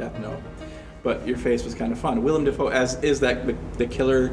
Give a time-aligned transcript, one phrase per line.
[0.00, 0.40] Death Note,
[1.02, 2.22] but your face was kind of fun.
[2.22, 4.30] Willem Dafoe as is that the, the killer.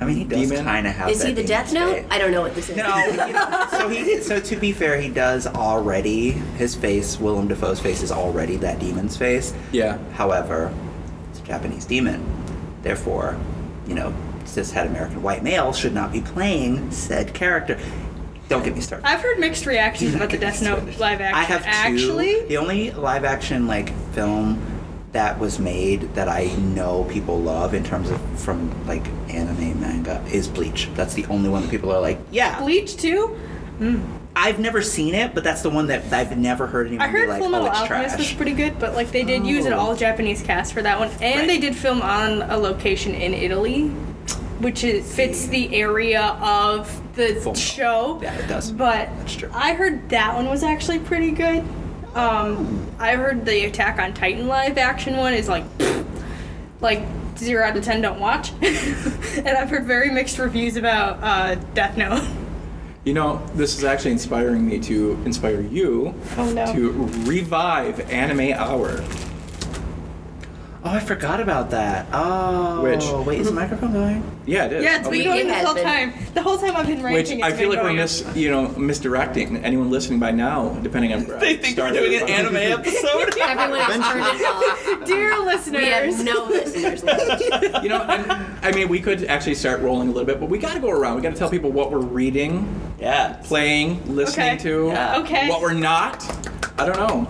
[0.00, 0.64] I mean, he does Demon?
[0.64, 1.10] kind of have.
[1.10, 1.94] Is he the Death Note?
[1.94, 2.06] face.
[2.10, 2.76] I don't know what this is.
[2.76, 4.20] No, so he.
[4.20, 6.30] So to be fair, he does already.
[6.30, 9.54] His face, Willem Dafoe's face, is already that demon's face.
[9.72, 9.98] Yeah.
[10.12, 10.72] However,
[11.30, 12.24] it's a Japanese demon.
[12.82, 13.38] Therefore,
[13.86, 14.12] you know,
[14.44, 17.78] cishet American white male should not be playing said character.
[18.48, 19.06] Don't get me started.
[19.06, 21.34] I've heard mixed reactions about the Death Note live action.
[21.38, 21.68] I have two.
[21.70, 24.60] Actually, The only live action like film
[25.12, 30.24] that was made that I know people love in terms of from like anime manga
[30.32, 30.88] is Bleach.
[30.94, 32.60] That's the only one that people are like, yeah.
[32.60, 33.38] Bleach too.
[33.78, 34.18] Mm.
[34.34, 37.26] I've never seen it, but that's the one that I've never heard anyone I heard
[37.26, 39.78] be like, Full oh, Alchemist was pretty good, but like they did use an Oh.
[39.78, 41.46] all Japanese cast for that one, and Right.
[41.46, 43.88] they did film on a location in Italy,
[44.60, 48.18] which is, fits the area of the Full show.
[48.22, 48.72] Yeah, it does.
[48.72, 49.10] But.
[49.52, 51.62] I heard that one was actually pretty good.
[52.14, 55.64] Um, I heard the Attack on Titan live action one is like,
[56.80, 57.02] like
[57.38, 61.96] zero out of ten don't watch, and I've heard very mixed reviews about uh, Death
[61.96, 62.22] Note.
[63.04, 66.72] You know, this is actually inspiring me to inspire you Oh, no.
[66.72, 66.90] to
[67.24, 69.02] revive Anime Hour.
[70.84, 72.06] Oh, I forgot about that.
[72.12, 74.24] Oh, Which- wait, is the microphone going?
[74.46, 74.82] Yeah, it is.
[74.84, 75.84] Yeah, it's oh, been we- going it this has whole been.
[75.84, 76.12] time.
[76.34, 77.42] The whole time I've been Which ranting.
[77.44, 77.96] I it's feel been like we're going.
[77.98, 81.24] mis, you know, misdirecting anyone listening by now, depending on.
[81.38, 83.32] They think we're doing an anime episode.
[83.40, 85.04] Everyone has turned it off.
[85.06, 87.82] Dear listeners, We have no listeners left.
[87.84, 88.32] You know, and,
[88.62, 90.90] I mean, we could actually start rolling a little bit, but we got to go
[90.90, 91.14] around.
[91.14, 93.34] We got to tell people what we're reading, yeah.
[93.44, 94.58] playing, listening Okay.
[94.64, 95.20] to, Yeah.
[95.20, 95.48] Okay.
[95.48, 96.24] what we're not.
[96.76, 97.28] I don't know.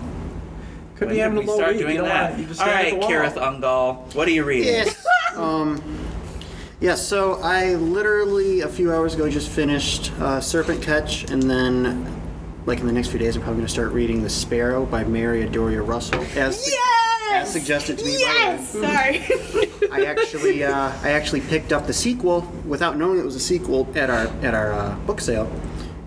[1.03, 1.81] Could When be having we a low start week.
[1.81, 2.31] doing you that?
[2.31, 2.39] what?
[2.39, 3.09] You just All stare at right, the wall.
[3.09, 4.67] Cirith Ungol, what are you reading?
[4.73, 5.05] Yes.
[5.35, 5.81] um,
[6.79, 12.05] yeah, so I literally a few hours ago just finished uh, Serpent Catch, and then,
[12.65, 15.03] like in the next few days, I'm probably going to start reading The Sparrow by
[15.03, 17.31] Mary Doria Russell, as, Yes!
[17.31, 18.73] as suggested to me Yes!
[18.73, 19.89] by Sorry.
[19.91, 23.87] I actually uh, I actually picked up the sequel without knowing it was a sequel
[23.95, 25.45] at our at our uh, book sale,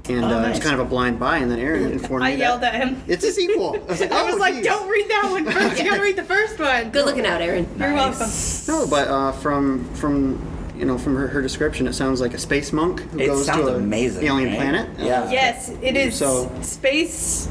[0.09, 0.57] and Oh, uh, it nice.
[0.57, 1.39] was kind of a blind buy.
[1.39, 3.03] And then Aaron informed I yelled that at him.
[3.07, 3.77] it's a sequel.
[3.77, 5.79] I was like, I oh, was like, don't read that one first.
[5.79, 6.91] You gotta read the first one.
[6.91, 7.67] Good looking out, Aaron.
[7.79, 8.29] You're welcome.
[8.69, 10.41] No, but uh, from from
[10.77, 13.47] you know from her, her description, it sounds like a space monk who It goes
[13.47, 14.59] to an amazing, alien right?
[14.59, 14.91] planet.
[14.99, 15.31] Yeah.
[15.31, 17.49] Yes, it is So- space.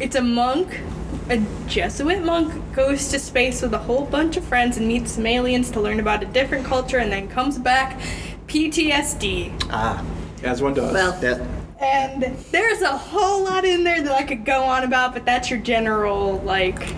[0.00, 0.80] It's a monk,
[1.30, 5.24] a Jesuit monk, goes to space with a whole bunch of friends and meets some
[5.24, 7.98] aliens to learn about a different culture, and then comes back
[8.48, 9.50] PTSD.
[9.70, 10.04] Ah,
[10.42, 10.92] As one does.
[10.92, 11.40] Well, that
[11.80, 15.50] And there's a whole lot in there that I could go on about, but that's
[15.50, 16.94] your general, like,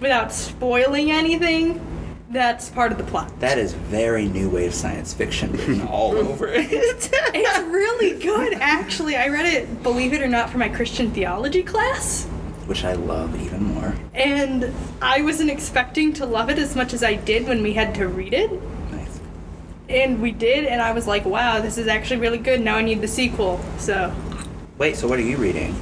[0.00, 1.86] without spoiling anything,
[2.30, 3.38] that's part of the plot.
[3.40, 6.68] That is very new wave science fiction written all over it.
[6.70, 7.10] It's
[7.58, 9.16] really good, actually.
[9.16, 12.26] I read it, believe it or not, for my Christian theology class.
[12.66, 13.94] Which I love even more.
[14.14, 17.94] And I wasn't expecting to love it as much as I did when we had
[17.96, 18.50] to read it.
[19.90, 19.98] Nice.
[20.00, 22.60] And we did, and I was like, wow, this is actually really good.
[22.60, 23.60] Now I need the sequel.
[23.78, 24.12] So,
[24.78, 25.74] Wait, so what are you reading?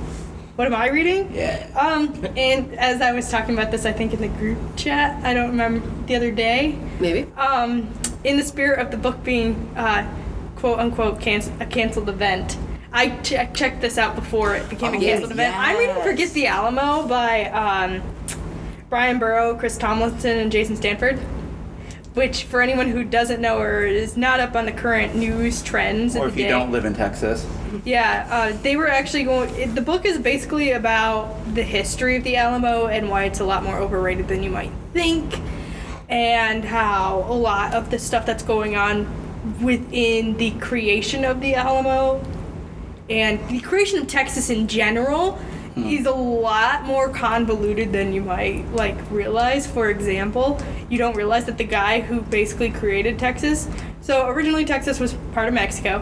[0.57, 1.33] what am I reading?
[1.33, 1.69] Yeah.
[1.79, 5.33] Um, and as I was talking about this, I think in the group chat, I
[5.33, 7.31] don't remember the other day, maybe.
[7.37, 7.89] um,
[8.25, 10.05] in the spirit of the book being uh,
[10.57, 12.59] quote unquote canc- a canceled event,
[12.93, 15.57] I che- checked this out before it became a Oh, canceled event.
[15.57, 16.05] I'm reading yes.
[16.05, 18.03] Forget the Alamo by um,
[18.91, 21.21] Bryan Burrough, Chris Tomlinson, and Jason Stanford.
[22.15, 26.17] Which, for anyone who doesn't know or is not up on the current news trends,
[26.17, 27.47] Or if you day, don't live in Texas.
[27.85, 29.55] yeah, uh, they were actually going.
[29.55, 33.45] It, the book is basically about the history of the Alamo and why it's a
[33.45, 35.39] lot more overrated than you might think,
[36.09, 39.07] and how a lot of the stuff that's going on
[39.63, 42.21] within the creation of the Alamo
[43.09, 45.39] and the creation of Texas in general
[45.87, 49.67] is a lot more convoluted than you might like realize.
[49.67, 53.69] For example, you don't realize that the guy who basically created Texas.
[54.01, 56.01] So originally Texas was part of Mexico.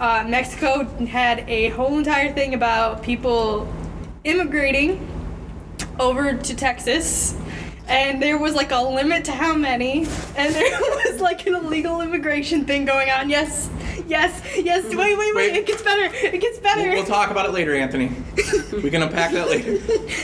[0.00, 3.72] Uh, Mexico had a whole entire thing about people
[4.24, 5.06] immigrating
[6.00, 7.36] over to Texas.
[7.88, 10.06] And there was like a limit to how many,
[10.36, 13.30] and there was like an illegal immigration thing going on.
[13.30, 13.70] Yes,
[14.06, 14.84] yes, yes.
[14.84, 14.98] Mm-hmm.
[14.98, 15.52] Wait, wait, wait.
[15.52, 15.56] Wait.
[15.56, 16.14] It gets better.
[16.14, 16.82] It gets better.
[16.82, 18.10] We'll, we'll talk about it later, Anthony.
[18.82, 19.78] we can unpack that later.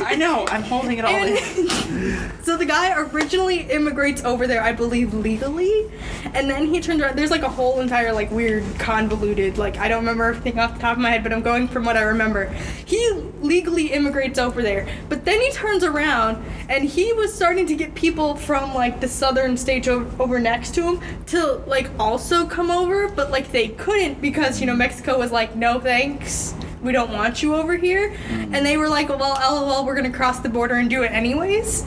[0.05, 2.31] I know, I'm holding it all in.
[2.43, 5.89] So the guy originally immigrates over there, I believe, legally,
[6.35, 7.17] and then he turns around.
[7.17, 10.81] There's like a whole entire like weird convoluted like I don't remember everything off the
[10.81, 12.47] top of my head, but I'm going from what I remember.
[12.85, 13.11] He
[13.41, 17.95] legally immigrates over there, but then he turns around and he was starting to get
[17.95, 22.71] people from like the southern states over, over next to him to like also come
[22.71, 26.55] over, but like they couldn't because you know Mexico was like no thanks.
[26.83, 28.11] we don't want you over here.
[28.29, 28.55] Mm.
[28.55, 31.85] And they were like, well, lol, we're gonna cross the border and do it anyways,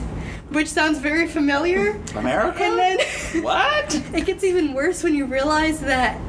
[0.50, 2.00] which sounds very familiar.
[2.14, 2.62] America?
[2.62, 3.94] And then what?
[4.14, 6.20] it gets even worse when you realize that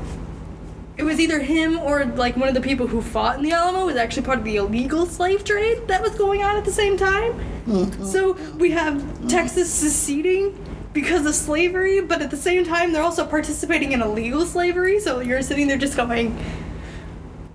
[0.97, 3.85] it was either him or like one of the people who fought in the Alamo
[3.85, 6.97] was actually part of the illegal slave trade that was going on at the same
[6.97, 7.33] time.
[7.67, 8.03] Mm-hmm.
[8.05, 10.57] So we have Texas seceding
[10.93, 14.99] because of slavery, but at the same time they're also participating in illegal slavery.
[14.99, 16.35] So you're sitting there just going,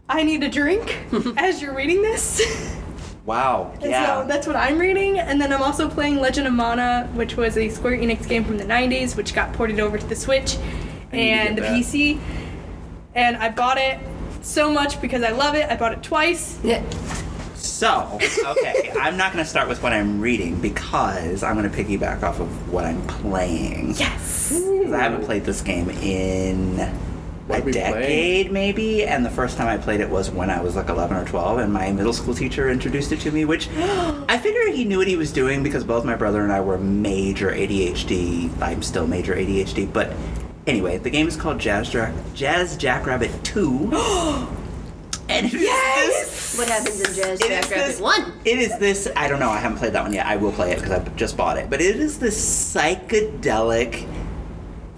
[0.09, 0.97] "I need a drink"
[1.37, 2.41] as you're reading this.
[3.25, 3.73] Wow.
[3.83, 4.23] And Yeah.
[4.23, 5.19] so that's what I'm reading.
[5.19, 8.59] And then I'm also playing Legend of Mana, which was a Square Enix game from
[8.59, 10.69] the 90s, which got ported over to the Switch I need
[11.11, 11.73] to and the that.
[11.73, 12.19] PC.
[13.15, 13.99] And I bought it
[14.43, 15.69] so much because I love it.
[15.71, 16.59] I bought it twice.
[16.65, 16.83] Yeah.
[17.55, 21.77] So, okay, I'm not going to start with what I'm reading because I'm going to
[21.77, 23.95] piggyback off of what I'm playing.
[23.97, 24.51] Yes.
[24.53, 26.79] 'Cause I haven't played this game in
[27.47, 27.83] What a did we play?
[27.83, 29.05] decade, maybe.
[29.05, 31.59] And the first time I played it was when I was like 11 or 12,
[31.61, 33.69] and my middle school teacher introduced it to me, which
[34.29, 36.79] I figured he knew what he was doing because both my brother and I were
[36.79, 38.51] major ADHD.
[38.61, 40.13] I'm still major ADHD, but
[40.67, 43.91] anyway, the game is called Jazz, Jack- Jazz Jackrabbit 2.
[45.29, 48.33] and it is this What happens in Jazz it is Jackrabbit this- 1?
[48.45, 49.09] It is this.
[49.17, 49.51] I don't know.
[49.51, 50.27] I haven't played that one yet.
[50.27, 51.71] I will play it because I just bought it.
[51.71, 54.07] But it is this psychedelic,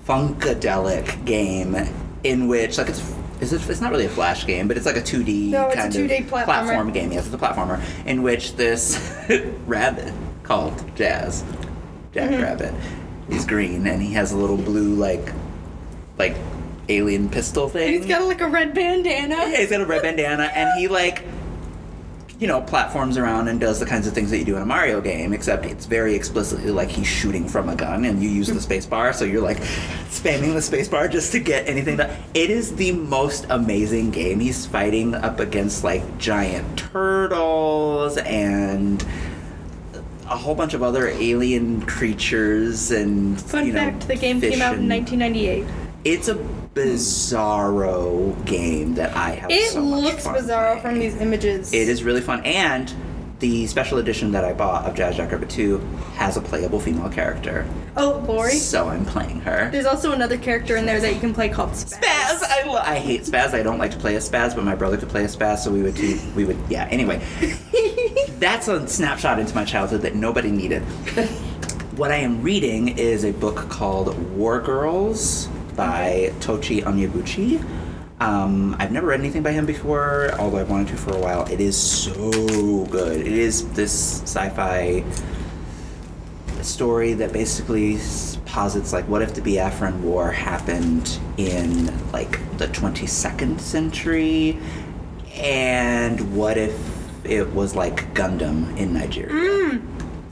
[0.06, 1.76] funkadelic game
[2.24, 4.96] in which, like, it's is it, it's not really a flash game, but it's like
[4.96, 6.44] a 2D No, it's a kind 2D of platformer.
[6.44, 7.12] platform game.
[7.12, 9.12] Yes, it's a platformer in which this
[9.66, 10.12] rabbit
[10.44, 11.44] called Jazz,
[12.12, 12.30] Jack.
[12.30, 12.72] Rabbit,
[13.28, 15.32] is green and he has a little blue like
[16.18, 16.36] like
[16.88, 17.94] alien pistol thing.
[17.94, 19.34] And he's got like a red bandana.
[19.34, 21.24] Yeah, he's got a red bandana, and he like,
[22.38, 24.66] you know, platforms around and does the kinds of things that you do in a
[24.66, 25.32] Mario game.
[25.32, 28.86] Except it's very explicitly like he's shooting from a gun, and you use the space
[28.86, 29.58] bar, so you're like
[30.08, 32.14] spamming the space bar just to get anything done.
[32.34, 34.40] It is the most amazing game.
[34.40, 39.04] He's fighting up against like giant turtles and.
[40.26, 44.62] A whole bunch of other alien creatures and Fun you know, fact the game came
[44.62, 45.66] out in 1998.
[46.04, 46.34] It's a
[46.74, 49.50] bizarro game that I have.
[49.50, 51.72] It so much looks bizarro from these images.
[51.72, 52.92] It is really fun, and
[53.40, 55.78] the special edition that I bought of Jazz Jackrabbit 2
[56.16, 57.68] has a playable female character.
[57.96, 58.52] Oh, Lori.
[58.52, 59.70] So I'm playing her.
[59.70, 62.00] There's also another character in there that you can play called Spaz.
[62.00, 62.42] Spaz!
[62.42, 63.52] I, lo- I hate Spaz.
[63.52, 65.70] I don't like to play a Spaz, but my brother could play a Spaz, so
[65.70, 66.18] we would do.
[66.36, 66.58] We would.
[66.68, 66.86] Yeah.
[66.90, 67.22] Anyway,
[68.38, 70.82] that's a snapshot into my childhood that nobody needed.
[71.96, 77.64] what I am reading is a book called War Girls by Tochi Onyebuchi.
[78.20, 81.46] Um, I've never read anything by him before, although I've wanted to for a while.
[81.46, 83.20] It is so good.
[83.20, 85.04] It is this sci-fi
[86.62, 87.98] story that basically
[88.46, 94.58] posits like what if the Biafran War happened in like the 22nd century
[95.34, 96.74] and what if
[97.24, 99.80] it was like Gundam in Nigeria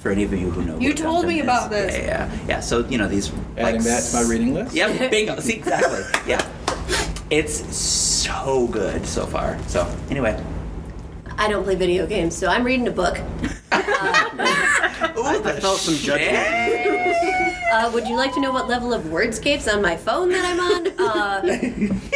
[0.02, 0.78] for any of you who know.
[0.78, 1.44] You what told Gundam me is.
[1.44, 1.96] about this.
[1.96, 4.74] yeah, yeah yeah so you know these Adding like, that to my reading list.
[4.74, 6.44] yep bingo see exactly yeah
[7.30, 10.42] it's so good so far so anyway
[11.38, 13.18] I don't play video games, so I'm reading a book.
[13.18, 13.24] Ooh,
[13.72, 16.36] I felt some judgment.
[17.72, 20.60] Uh, would you like to know what level of wordscapes on my phone that I'm
[20.60, 20.82] on?
[21.00, 21.42] Uh,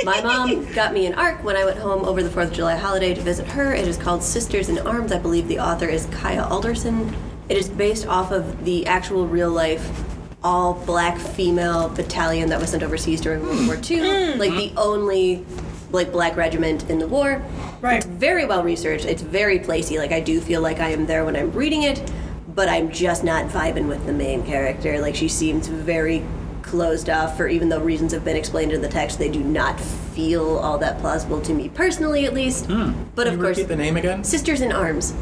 [0.05, 2.77] my mom got me an ARC when I went home over the 4th of July
[2.77, 3.75] holiday to visit her.
[3.75, 5.11] It is called Sisters in Arms.
[5.11, 7.13] I believe the author is Kaia Alderson.
[7.49, 10.05] It is based off of the actual real life
[10.43, 13.67] all black female battalion that was sent overseas during World hmm.
[13.67, 14.33] War II.
[14.33, 14.39] Hmm.
[14.39, 15.45] Like the only
[15.91, 17.43] like black regiment in the war.
[17.81, 17.97] Right.
[17.97, 19.05] It's very well researched.
[19.05, 19.99] It's very placey.
[19.99, 22.13] Like I do feel like I am there when I'm reading it,
[22.55, 25.01] but I'm just not vibing with the main character.
[25.01, 26.25] Like she seems very
[26.63, 29.81] closed off for even though reasons have been explained in the text, they do not
[29.81, 32.67] feel all that plausible to me personally at least.
[32.67, 32.93] Hmm.
[33.15, 34.25] But of Can you course repeat the name again?
[34.25, 35.15] Sisters in Arms.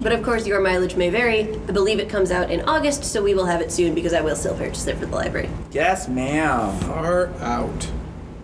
[0.00, 1.40] But of course, your mileage may vary.
[1.54, 4.20] I believe it comes out in August, so we will have it soon because I
[4.20, 5.50] will still purchase it for the library.
[5.72, 7.90] yes ma'am Far out.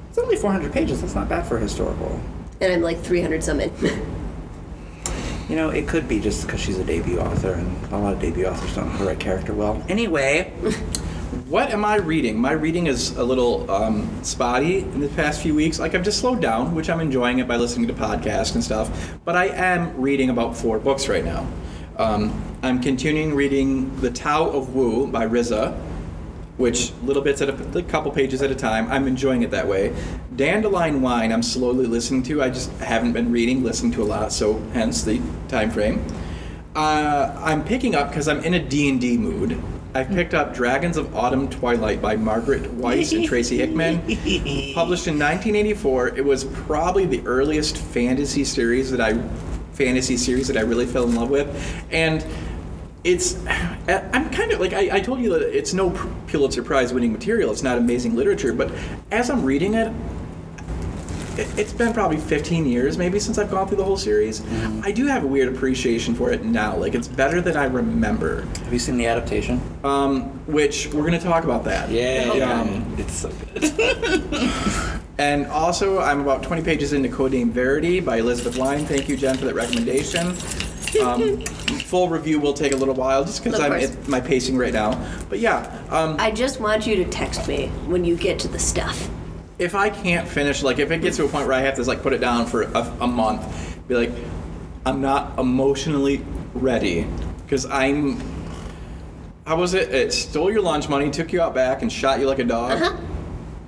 [0.09, 1.01] It's only 400 pages.
[1.01, 2.21] That's not bad for a historical.
[2.61, 3.73] And I'm like 300 some in.
[5.47, 8.19] You know, it could be just because she's a debut author, and a lot of
[8.19, 9.85] debut authors don't know how to write character well.
[9.91, 10.51] Anyway,
[11.55, 12.37] What am I reading?
[12.41, 15.79] My reading is a little um, spotty in the past few weeks.
[15.79, 19.17] Like I've just slowed down, which I'm enjoying it by listening to podcasts and stuff.
[19.25, 21.47] But I am reading about four books right now.
[21.97, 25.79] Um, I'm continuing reading The Tao of Wu by RZA,
[26.57, 28.91] which little bits at a, couple pages at a time.
[28.91, 29.95] I'm enjoying it that way.
[30.35, 32.43] Dandelion Wine, I'm slowly listening to.
[32.43, 36.05] I just haven't been reading, listening to a lot, so hence the time frame.
[36.75, 39.63] Uh, I'm picking up because I'm in a D&D mood.
[39.97, 43.99] I've picked up Dragons of Autumn Twilight by Margaret Weis and Tracy Hickman.
[44.75, 49.17] Published in 1984, it was probably the earliest fantasy series that I
[49.75, 51.49] fantasy series that I really fell in love with,
[51.93, 52.27] and
[53.05, 55.91] it's I'm kind of like I, I told you that it's no
[56.27, 57.53] Pulitzer Prize winning material.
[57.53, 58.73] It's not amazing literature, but
[59.13, 59.93] as I'm reading it,
[61.39, 64.43] it, it's been probably 15 years maybe since I've gone through the whole series.
[64.83, 66.77] I do have a weird appreciation for it now.
[66.77, 68.43] Like it's better than I remember.
[68.43, 69.61] Have you seen the adaptation?
[69.85, 71.91] Um, which we're gonna talk about that.
[71.91, 75.01] Yeah, um, it's so good.
[75.19, 78.85] and also, I'm about 20 pages into Codename Verity by Elizabeth Wein.
[78.87, 80.35] Thank you, Jen, for that recommendation.
[81.03, 81.41] Um,
[81.85, 84.95] full review will take a little while just because I'm at my pacing right now.
[85.29, 88.59] But yeah, um, I just want you to text me when you get to the
[88.59, 89.09] stuff.
[89.59, 91.83] If I can't finish, like if it gets to a point where I have to
[91.85, 94.11] like put it down for a, a month, be like,
[94.87, 97.07] I'm not emotionally ready
[97.45, 98.21] because I'm.
[99.47, 99.93] How was it?
[99.95, 102.73] It stole your lunch money, took you out back, and shot you like a dog,
[102.83, 102.97] Uh-huh.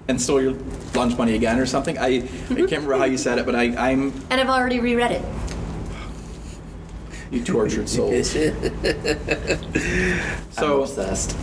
[0.09, 0.55] and stole your
[0.95, 1.99] lunch money again or something.
[1.99, 5.11] I I can't remember how you said it, but I I'm And I've already reread
[5.13, 5.23] it.
[7.31, 8.35] you tortured souls.
[8.37, 8.53] I'm
[10.53, 11.37] So obsessed.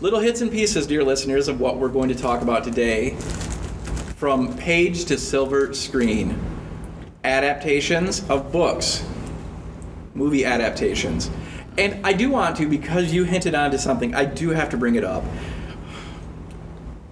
[0.00, 3.10] Little hits and pieces, dear listeners, of what we're going to talk about today,
[4.16, 6.38] from page to silver screen,
[7.22, 9.04] adaptations of books,
[10.14, 11.30] movie adaptations.
[11.76, 14.94] And I do want to, because you hinted onto something, I do have to bring
[14.94, 15.22] it up.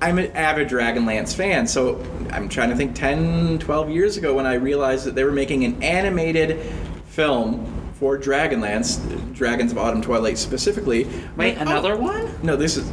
[0.00, 4.46] I'm an avid Dragonlance fan, so I'm trying to think 10, 12 years ago when
[4.46, 6.60] I realized that they were making an animated
[7.06, 8.98] film for Dragonlance,
[9.34, 11.04] Dragons of Autumn Twilight specifically.
[11.36, 12.28] Wait, Like, oh, another one?
[12.42, 12.90] no, this is.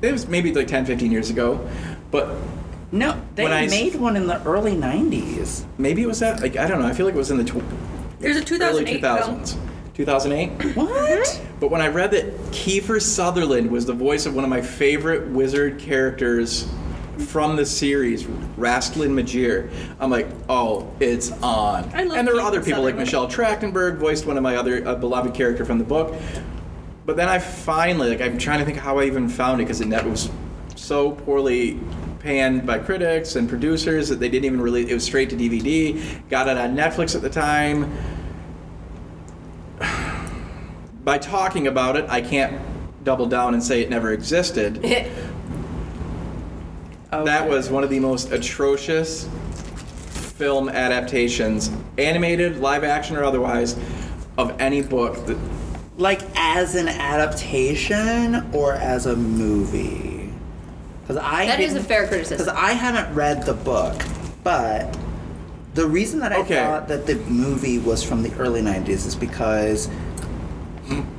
[0.00, 1.60] It was maybe like 10, 15 years ago,
[2.10, 2.34] but
[2.90, 5.64] No, they When I s- made one in the early '90s.
[5.78, 6.40] maybe it was that.
[6.42, 6.86] Like I don't know.
[6.86, 7.62] I feel like it was in the tw-
[8.20, 9.56] There's a 2008 early 2008 2000s.
[9.94, 10.76] 2008.
[10.76, 11.40] What?
[11.62, 15.28] But when I read that Kiefer Sutherland was the voice of one of my favorite
[15.28, 16.66] wizard characters
[17.18, 21.90] from the series, Raistlin Majere, I'm like, oh, it's on.
[21.94, 24.86] I love and there are other people like Michelle Trachtenberg voiced one of my other
[24.86, 26.14] uh, beloved character from the book.
[27.04, 29.80] But then I finally, like, I'm trying to think how I even found it because
[29.80, 30.30] it net was
[30.76, 31.78] so poorly
[32.20, 34.88] panned by critics and producers that they didn't even really.
[34.88, 36.28] It was straight to DVD.
[36.28, 37.92] Got it on Netflix at the time.
[41.04, 42.60] By talking about it, I can't
[43.02, 44.84] double down and say it never existed.
[47.12, 49.28] That was one of the most atrocious
[50.38, 53.76] film adaptations, animated, live action, or otherwise,
[54.38, 55.26] of any book.
[55.26, 55.36] That,
[55.98, 60.32] Like as an adaptation or as a movie?
[61.02, 62.38] Because I That is a fair criticism.
[62.38, 64.02] Because I haven't read the book,
[64.42, 64.96] but
[65.74, 66.56] the reason that I Okay.
[66.56, 69.90] thought that the movie was from the early 90s is because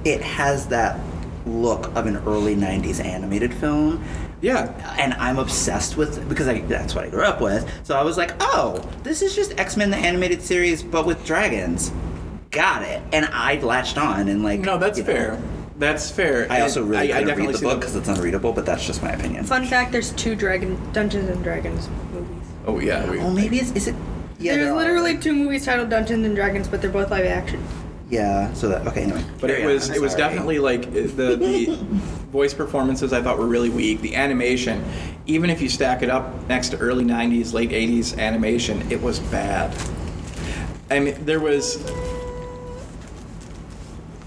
[0.04, 1.00] it has that
[1.46, 4.04] look of an early 90s animated film.
[4.42, 7.70] yeah, And I'm obsessed with because I, that's what I grew up with.
[7.84, 11.26] So I was like, oh, this is just X Men the animated series, but with
[11.26, 11.92] dragons.
[12.52, 13.02] Got it.
[13.12, 14.60] And I latched on and like.
[14.60, 15.42] no, that's you know, fair.
[15.78, 16.46] That's fair.
[16.52, 19.02] I also really I, I definitely read the book because it's unreadable, but that's just
[19.02, 19.44] my opinion.
[19.44, 22.48] Fun fact: There's two Dragon Dungeons and Dragons movies.
[22.68, 23.04] Oh yeah.
[23.08, 23.96] Oh, we, Oh, maybe it's is it?
[24.38, 24.78] Yeah, There's there are.
[24.78, 27.66] literally two movies titled Dungeons and Dragons, but they're both live action.
[28.14, 28.54] Yeah.
[28.54, 29.04] So that okay.
[29.04, 31.76] Anyway, But it was it was definitely like eh, the the
[32.32, 34.02] voice performances I thought were really weak.
[34.02, 34.84] The animation,
[35.26, 39.20] even if you stack it up next to early '90s, late '80s animation, it was
[39.20, 39.76] bad.
[40.92, 41.84] I mean, there was.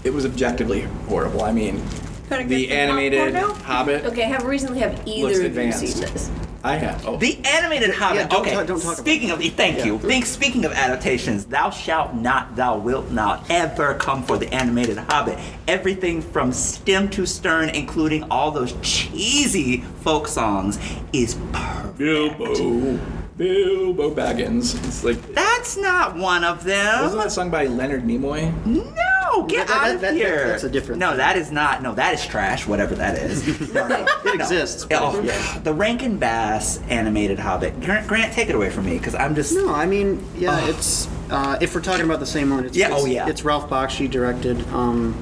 [0.03, 1.43] It was objectively horrible.
[1.43, 1.81] I mean,
[2.29, 3.61] Gotta get the the animated popcorn out.
[3.61, 4.05] Hobbit.
[4.05, 5.79] Okay, have recently have Looks either of you advanced.
[5.79, 6.29] seen this?
[6.67, 7.07] I have.
[7.07, 8.29] Oh, The animated Hobbit.
[8.29, 8.53] don't okay.
[8.53, 9.97] talk- don't talk about speaking of, the thank you.
[9.99, 14.97] Think, speaking of adaptations, thou shalt not, thou wilt not ever come for the animated
[14.97, 15.39] Hobbit.
[15.67, 20.77] Everything from stem to stern, including all those cheesy folk songs,
[21.13, 21.97] is perfect.
[21.97, 22.99] Bilbo,
[23.37, 24.75] Bilbo Baggins.
[24.87, 27.03] It's like That's not one of them.
[27.03, 28.51] wasn't that sung by Leonard Nimoy?
[28.65, 30.47] No, get That- that- out of that- that- here.
[30.47, 31.17] that's a different No, thing.
[31.17, 31.83] that is not.
[31.83, 32.65] No, that is trash.
[32.65, 33.45] Whatever that is.
[33.73, 34.33] No, no, It no.
[34.33, 34.85] exists.
[34.85, 35.21] but- Oh,
[35.63, 37.79] the Rankin Bass animated Hobbit.
[37.81, 39.53] Grant, Grant take it away from me because I'm just.
[39.53, 40.69] No, I mean, yeah, Ugh.
[40.69, 43.27] it's uh, if we're talking about the same one, it's Yeah, it's, oh, yeah.
[43.27, 44.57] it's Ralph Bakshi directed.
[44.73, 45.13] Um,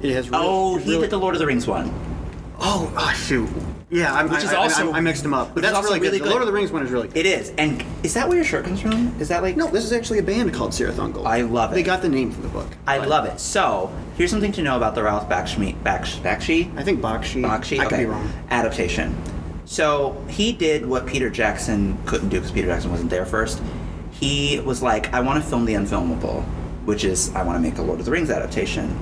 [0.00, 0.30] it has.
[0.30, 1.92] Really, Oh, he really, did the Lord of the Rings one.
[2.60, 3.48] Oh, ah, shoot.
[3.90, 5.88] Yeah, I'm, Which I, is I- I- also- I, mixed them up, but that's also
[5.88, 6.06] really good.
[6.12, 6.30] really The.
[6.30, 7.16] Lord of the Rings one is really good.
[7.16, 9.12] It is, and is that where your shirt comes from?
[9.20, 9.56] Is that like?
[9.56, 11.26] No, this is actually a band called Cirith Ungol.
[11.26, 11.74] I love it.
[11.74, 12.68] They got the name from the book.
[12.86, 13.40] I but love it.
[13.40, 15.76] So here's something to know about the Ralph Bakshi.
[15.82, 16.20] Bakshi.
[16.22, 16.76] Bakshi?
[16.78, 17.42] I think Bakshi.
[17.42, 17.80] Bakshi.
[17.80, 17.88] I okay.
[17.88, 18.32] could be wrong.
[18.50, 19.16] Adaptation.
[19.64, 23.60] So he did what Peter Jackson couldn't do because Peter Jackson wasn't there first.
[24.12, 26.44] He was like, I want to film the unfilmable,
[26.84, 28.96] which is I want to make a Lord of the Rings adaptation.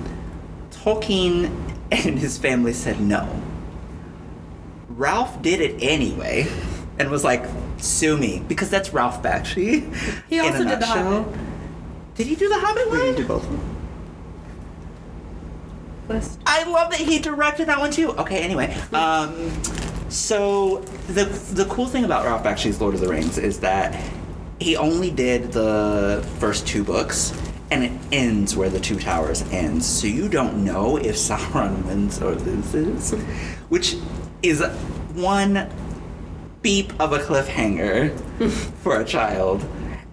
[0.71, 1.51] Tolkien
[1.91, 3.29] and his family said no.
[4.99, 6.47] Ralph did it anyway
[6.99, 7.45] and was like,
[7.79, 9.95] sue me, because that's Ralph Bakshi.
[10.29, 10.87] He in a also did The.
[10.87, 11.39] Hobbit.
[12.17, 13.07] Did he do the Hobbit We one?
[13.07, 13.77] can do both of them.
[16.09, 16.41] List.
[16.47, 18.11] I love that he directed that one too.
[18.13, 18.75] Okay, anyway.
[18.93, 19.51] Um,
[20.09, 23.95] so the the cool thing about Ralph Bakshi's Lord of the Rings is that
[24.59, 27.33] he only did the first two books,
[27.71, 29.87] and it ends where the Two Towers ends.
[29.87, 33.13] So you don't know if Sauron wins or loses,
[33.69, 33.97] which
[34.43, 34.63] is
[35.15, 35.69] one
[36.63, 38.19] beep of a cliffhanger
[38.83, 39.65] for a child.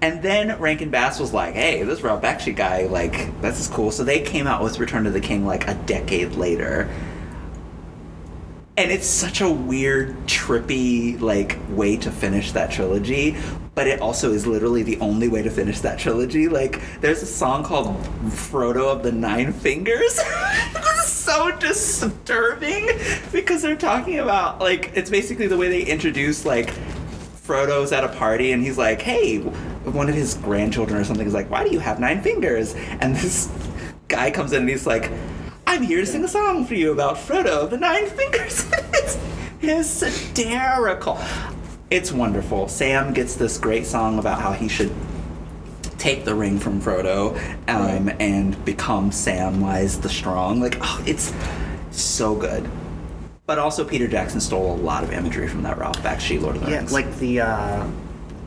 [0.01, 3.91] And then Rankin Bass was like, "Hey, this Ralph Bakshi guy, like, this is cool."
[3.91, 6.89] So they came out with Return to the King like a decade later,
[8.77, 13.37] and it's such a weird, trippy, like, way to finish that trilogy.
[13.73, 16.49] But it also is literally the only way to finish that trilogy.
[16.49, 20.19] Like, there's a song called Frodo of the Nine Fingers.
[21.25, 22.87] so disturbing
[23.31, 26.71] because they're talking about, like, it's basically the way they introduce, like,
[27.45, 31.33] Frodo's at a party and he's like, hey, one of his grandchildren or something is
[31.33, 32.75] like, why do you have nine fingers?
[32.75, 33.51] And this
[34.07, 35.11] guy comes in and he's like,
[35.65, 38.65] I'm here to sing a song for you about Frodo, the nine fingers.
[38.93, 41.19] it's hysterical.
[41.89, 42.67] It's wonderful.
[42.67, 44.93] Sam gets this great song about how he should
[46.05, 47.35] take the ring from Frodo
[47.67, 50.61] um, and become Samwise the Strong.
[50.61, 51.33] Like, oh, it's
[51.89, 52.69] so good.
[53.47, 56.63] But also, Peter Jackson stole a lot of imagery from that Ralph Bakshi Lord of
[56.65, 56.93] the Yeah, Rings.
[56.93, 57.87] like the uh,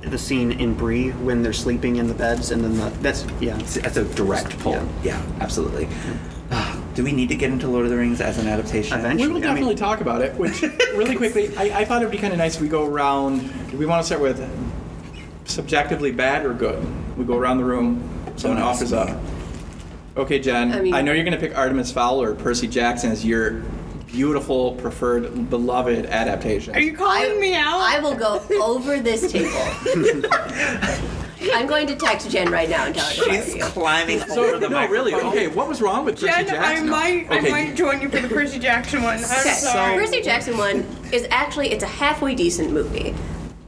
[0.03, 3.57] the scene in Bree when they're sleeping in the beds, and then the that's yeah.
[3.57, 4.73] That's a direct pull.
[4.73, 4.87] Yeah.
[5.03, 5.88] Yeah, absolutely.
[6.95, 8.99] Do we need to get into Lord of the Rings as an adaptation?
[8.99, 9.29] Eventually.
[9.29, 10.35] We will I mean- definitely talk about it.
[10.37, 10.62] Which,
[10.95, 13.41] really quickly, I, I thought it'd be kind of nice if we go around.
[13.71, 14.41] Do we want to start with
[15.45, 16.85] subjectively bad or good?
[17.18, 18.02] We go around the room.
[18.37, 19.18] Someone Don't offers up.
[20.16, 20.72] Okay, Jen.
[20.94, 23.62] I I, know you're going to pick Artemis Fowl or Percy Jackson as your
[24.07, 26.74] beautiful, preferred, beloved adaptation.
[26.74, 27.81] Are you calling I- me out?
[27.81, 29.50] I will go over this table.
[31.54, 33.62] I'm going to text Jen right now and tell her She's you.
[33.64, 35.14] climbing so, over the no, really.
[35.14, 36.88] Okay, what was wrong with Percy Jen, I Jackson?
[36.88, 39.18] might, I might join you for the Percy Jackson one.
[39.18, 39.96] I'm Okay, sorry.
[39.96, 43.14] Percy Jackson one is actually it's a halfway decent movie.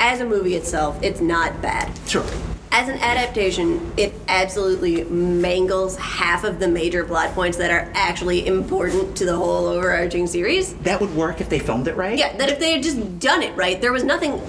[0.00, 1.90] As a movie itself, it's not bad.
[2.08, 2.24] Sure.
[2.72, 8.46] As an adaptation, it absolutely mangles half of the major plot points that are actually
[8.46, 10.74] important to the whole overarching series.
[10.74, 12.16] That would work if they filmed it right.
[12.16, 14.40] Yeah, that if they had just done it right, there was nothing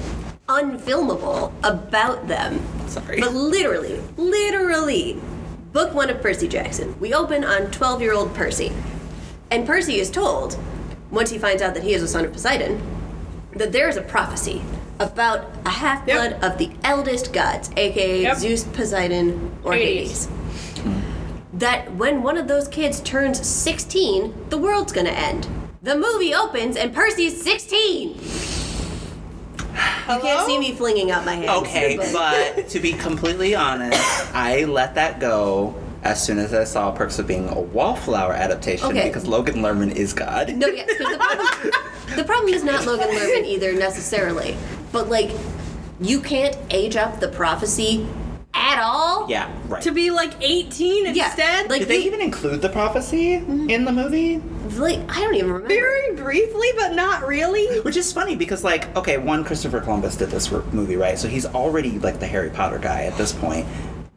[0.48, 2.62] unfilmable about them.
[2.88, 3.20] Sorry.
[3.20, 5.20] But literally, literally,
[5.74, 7.00] book one of Percy Jackson.
[7.00, 8.72] We open on 12 year old Percy.
[9.50, 10.60] And Percy is told,
[11.10, 12.82] once he finds out that he is a son of Poseidon,
[13.54, 14.62] that there is a prophecy
[15.02, 16.44] about a half blood Yep.
[16.44, 18.38] of the eldest gods, aka Yep.
[18.38, 20.26] Zeus, Poseidon, or Hades.
[20.26, 20.28] Hades.
[21.54, 25.48] That when one of those kids turns 16, the world's gonna end.
[25.84, 28.20] The movie opens and Percy's 16!
[30.10, 31.50] You can't see me flinging out my hands.
[31.68, 34.02] Okay, but to be completely honest,
[34.34, 38.88] I let that go as soon as I saw Perks of Being a Wallflower adaptation
[38.88, 39.08] Okay.
[39.08, 40.50] because Logan Lerman is God.
[40.56, 41.72] No, yes, 'cause the problem,
[42.18, 44.58] the problem is not Logan Lerman either necessarily,
[44.92, 45.32] but like,
[46.00, 48.08] you can't age up the prophecy
[48.54, 49.30] at all.
[49.30, 49.82] Yeah, right.
[49.84, 51.70] to be like 18 Yeah, instead?
[51.70, 53.70] like- Did they you- even include the prophecy mm-hmm.
[53.70, 54.42] in the movie?
[54.78, 55.68] Like, I don't even remember.
[55.68, 57.80] very briefly, but not really.
[57.82, 61.18] Which is funny because, like, okay, one Christopher Columbus did this movie, right?
[61.20, 63.66] So he's already like the Harry Potter guy at this point.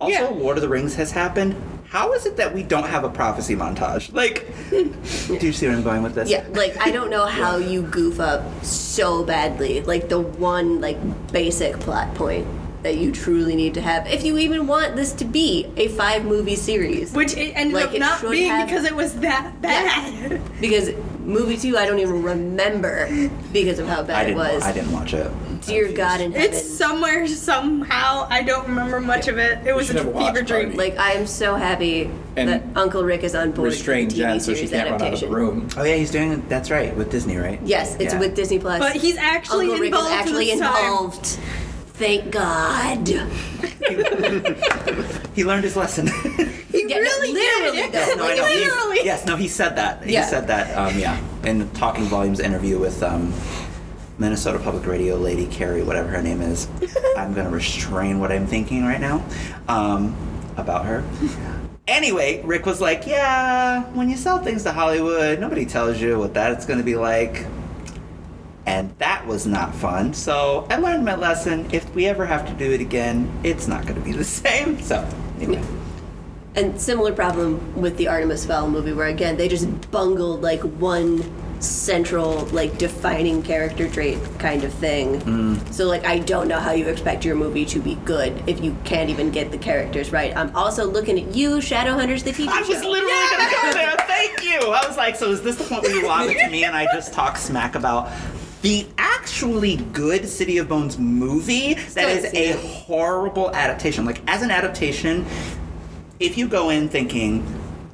[0.00, 0.28] Also, Yeah.
[0.28, 1.54] Lord of the Rings has happened.
[1.88, 4.12] How is it that we don't have a prophecy montage?
[4.12, 6.28] Like, do you see where I'm going with this?
[6.28, 10.98] Yeah, like I don't know how you goof up so badly, like the one like
[11.32, 12.46] basic plot point
[12.82, 16.24] that you truly need to have if you even want this to be a five
[16.24, 17.12] movie series.
[17.12, 20.40] Which it ended Like, up not being have- because it was that bad.
[20.60, 20.90] because
[21.24, 23.08] movie two I don't even remember
[23.52, 24.62] because of how bad it was.
[24.62, 25.30] I didn't watch it.
[25.62, 26.52] Dear God in heaven.
[26.52, 28.26] It's somewhere, somehow.
[28.28, 29.66] I don't remember much of it.
[29.66, 30.64] It was should a have a fever dream.
[30.72, 30.76] party.
[30.76, 34.22] Like I am so happy And that Uncle Rick is on board restrain with the
[34.22, 35.30] TV Jen so she series can't run out of adaptation.
[35.30, 35.68] the room.
[35.76, 36.48] Oh yeah, he's doing it.
[36.48, 37.58] That's right with Disney, right?
[37.64, 38.20] Yes, it's Yeah.
[38.20, 38.78] with Disney Plus.
[38.78, 40.84] But he's actually Uncle Rick is involved actually this time.
[40.84, 41.26] involved.
[41.96, 43.08] Thank God.
[45.34, 46.08] He learned his lesson.
[46.88, 47.92] He Yeah, no, really literally, did.
[47.92, 48.14] though.
[48.16, 48.44] No, I know.
[48.46, 48.98] if He- you- Literally.
[49.04, 50.06] yes, no, he said that.
[50.08, 50.22] Yeah.
[50.24, 50.76] He said that.
[50.76, 53.32] Um, yeah, in the Talking Volumes interview with um,
[54.18, 56.68] Minnesota Public Radio lady Carrie, whatever her name is.
[57.16, 59.24] I'm gonna restrain what I'm thinking right now
[59.68, 60.14] um,
[60.56, 61.02] about her.
[61.86, 66.32] Anyway, Rick was like, "Yeah, when you sell things to Hollywood, nobody tells you what
[66.32, 67.44] that's gonna be like."
[68.66, 70.14] And that was not fun.
[70.14, 71.68] So I learned my lesson.
[71.70, 74.80] If we ever have to do it again, it's not going to be the same.
[74.80, 75.06] So,
[75.38, 75.62] anyway.
[76.56, 81.22] And similar problem with the Artemis Fowl movie, where again they just bungled like one
[81.60, 85.20] central like defining character trait kind of thing.
[85.22, 85.72] Mm.
[85.72, 88.76] So like I don't know how you expect your movie to be good if you
[88.84, 90.36] can't even get the characters right.
[90.36, 92.88] I'm also looking at you, Shadowhunters, the TV I was show.
[92.88, 93.96] literally gonna go there.
[94.06, 94.58] Thank you.
[94.70, 96.76] I was like, so is this the point where you lob it to me and
[96.76, 98.10] I just talk smack about
[98.62, 102.56] the actually good City of Bones movie that Still is a it.
[102.58, 104.04] horrible adaptation?
[104.04, 105.24] Like as an adaptation,
[106.24, 107.44] if you go in thinking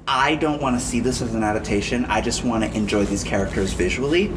[0.06, 3.22] I don't want to see this as an adaptation, I just want to enjoy these
[3.22, 4.32] characters visually,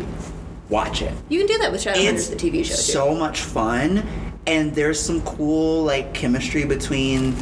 [0.70, 2.82] watch it You can do that with Shadowhunters, the TV show too.
[2.82, 4.04] so much fun
[4.46, 7.34] and there's some cool like chemistry between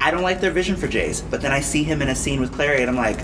[0.00, 2.40] i don't like their vision for jace but then i see him in a scene
[2.40, 3.20] with clary and i'm like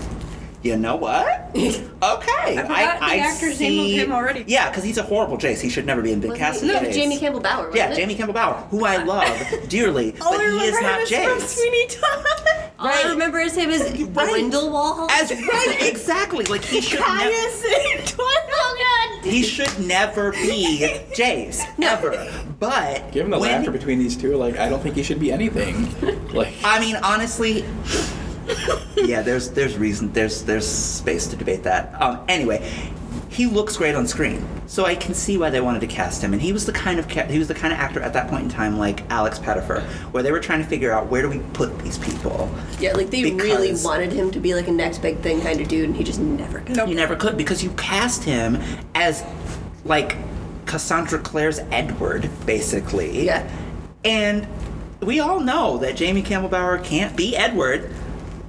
[0.65, 4.43] you know what okay i forgot the actor's name of him already.
[4.47, 6.79] yeah because he's a horrible jace he should never be in big Wasn't cast no,
[6.79, 6.93] Jace.
[6.93, 7.65] Jamie Campbell Bower.
[7.69, 7.95] Wasn't yeah it?
[7.95, 9.29] jamie campbell bower who i love
[9.69, 12.71] dearly All but I he is remember not him is from jace Sweeney Todd.
[12.77, 14.29] All I remember is him as Right.
[14.31, 15.09] Grindelwald.
[15.13, 19.25] as right exactly like he should never Caius and oh god.
[19.25, 20.79] he should never be
[21.15, 22.27] jace ever
[22.59, 25.31] but Given the when- laughter between these two, like I don't think he should be
[25.31, 25.75] anything.
[26.33, 27.63] Like I mean, honestly,
[28.95, 29.21] yeah.
[29.21, 31.99] There's there's reason there's there's space to debate that.
[32.01, 32.69] Um, anyway,
[33.29, 36.33] he looks great on screen, so I can see why they wanted to cast him.
[36.33, 38.29] And he was the kind of ca- he was the kind of actor at that
[38.29, 39.81] point in time, like Alex Pettyfer,
[40.11, 42.49] where they were trying to figure out where do we put these people.
[42.79, 45.67] Yeah, like they really wanted him to be like a next big thing kind of
[45.67, 46.77] dude, and he just never could.
[46.77, 46.87] Nope.
[46.87, 48.61] He never could because you cast him
[48.93, 49.23] as
[49.83, 50.17] like
[50.65, 53.25] Cassandra Clare's Edward, basically.
[53.25, 53.49] Yeah.
[54.03, 54.47] And
[55.01, 57.91] we all know that Jamie Campbell Bower can't be Edward.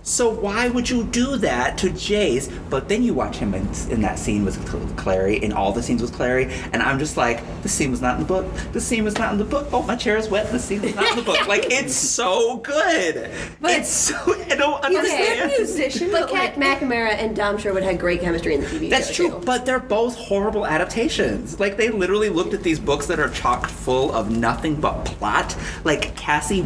[0.08, 2.48] So why would you do that to Jace?
[2.70, 4.56] But then you watch him in, in that scene with
[4.96, 8.14] Clary, in all the scenes with Clary, and I'm just like, this scene was not
[8.14, 8.46] in the book.
[8.72, 9.66] This scene was not in the book.
[9.72, 10.52] Oh, my chair is wet.
[10.52, 11.36] This scene was not in the book.
[11.48, 13.32] Like it's so good.
[13.60, 15.50] But- it's so I don't He's a understand.
[15.50, 18.82] good musician, But but like, McNamara and Dom Sherwood had great chemistry in the TV
[18.84, 18.88] show.
[18.90, 19.28] That's show.
[19.28, 19.44] true, too.
[19.44, 21.58] but they're both horrible adaptations.
[21.58, 25.56] Like they literally looked at these books that are chock full of nothing but plot.
[25.82, 26.64] Like Cassie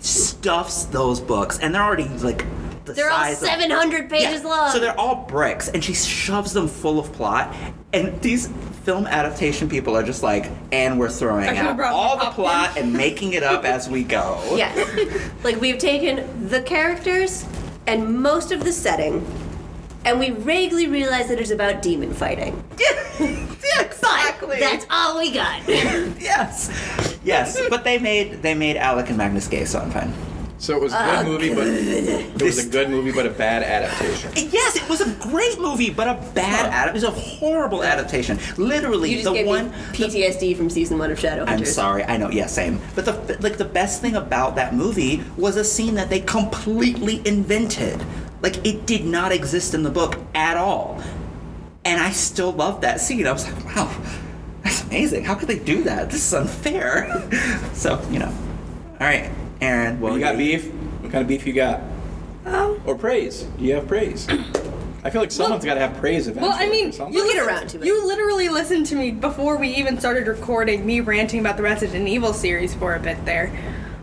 [0.00, 2.44] stuffs those books, and they're already like
[2.88, 4.70] the they're all size of- 700 pages Yeah, long.
[4.72, 7.54] So they're all bricks, and she shoves them full of plot.
[7.92, 8.48] And these
[8.84, 12.92] film adaptation people are just like, and we're throwing out all the popcorn." plot and
[12.92, 14.40] making it up as we go.
[14.56, 15.30] Yes.
[15.44, 17.44] like we've taken the characters
[17.86, 19.24] and most of the setting,
[20.04, 22.62] and we vaguely realize that it's about demon fighting.
[22.78, 24.48] yeah, exactly.
[24.48, 25.66] But that's all we got.
[25.68, 26.70] yes,
[27.24, 27.58] yes.
[27.70, 30.12] But they made they made Alec and Magnus gay, so I'm fine.
[30.58, 33.62] So it was a good movie, but it was a good movie, but a bad
[33.62, 34.32] adaptation.
[34.52, 36.72] Yes, it was a great movie, but a bad Huh.
[36.72, 36.88] ad.
[36.88, 38.38] It was a horrible adaptation.
[38.56, 39.70] Literally, You just the gave one.
[39.70, 41.48] me PTSD from season one of Shadowhunters.
[41.48, 42.04] I'm sorry.
[42.04, 42.30] I know.
[42.30, 42.80] Yeah, same.
[42.94, 47.22] But the like the best thing about that movie was a scene that they completely
[47.24, 48.02] invented.
[48.42, 51.00] Like it did not exist in the book at all,
[51.84, 53.26] and I still love that scene.
[53.26, 53.90] I was like, wow,
[54.64, 55.24] that's amazing.
[55.24, 56.10] How could they do that?
[56.10, 57.28] This is unfair.
[57.74, 58.32] so you know.
[59.00, 60.00] All right, Aaron.
[60.00, 60.70] Well, you got beef?
[61.00, 61.80] What kind of beef you got?
[62.46, 63.42] um, Or praise?
[63.42, 64.26] Do you have praise?
[65.04, 66.50] I feel like someone's got to have praise eventually.
[66.50, 67.86] well, I mean, Sounds get around to it.
[67.86, 70.84] You literally listened to me before we even started recording.
[70.84, 73.50] Me ranting about the Resident Evil series for a bit there.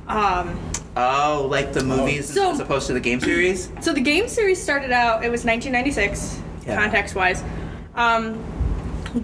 [0.08, 0.60] Um,
[0.98, 3.70] Oh, like the movies So- as opposed to the game series.
[3.82, 5.26] so the game series started out.
[5.26, 6.78] It was 1996, Yeah.
[6.82, 7.44] context-wise.
[7.96, 8.40] Um,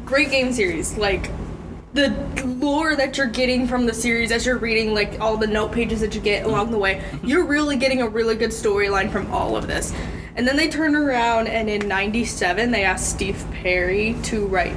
[0.05, 0.97] great game series.
[0.97, 1.29] Like
[1.93, 2.09] the
[2.45, 5.99] lore that you're getting from the series as you're reading, like all the note pages
[5.99, 7.27] that you get along the way, mm-hmm.
[7.27, 9.93] you're really getting a really good storyline from all of this.
[10.35, 14.75] And then they turned around and in 97 they asked Steve Perry to write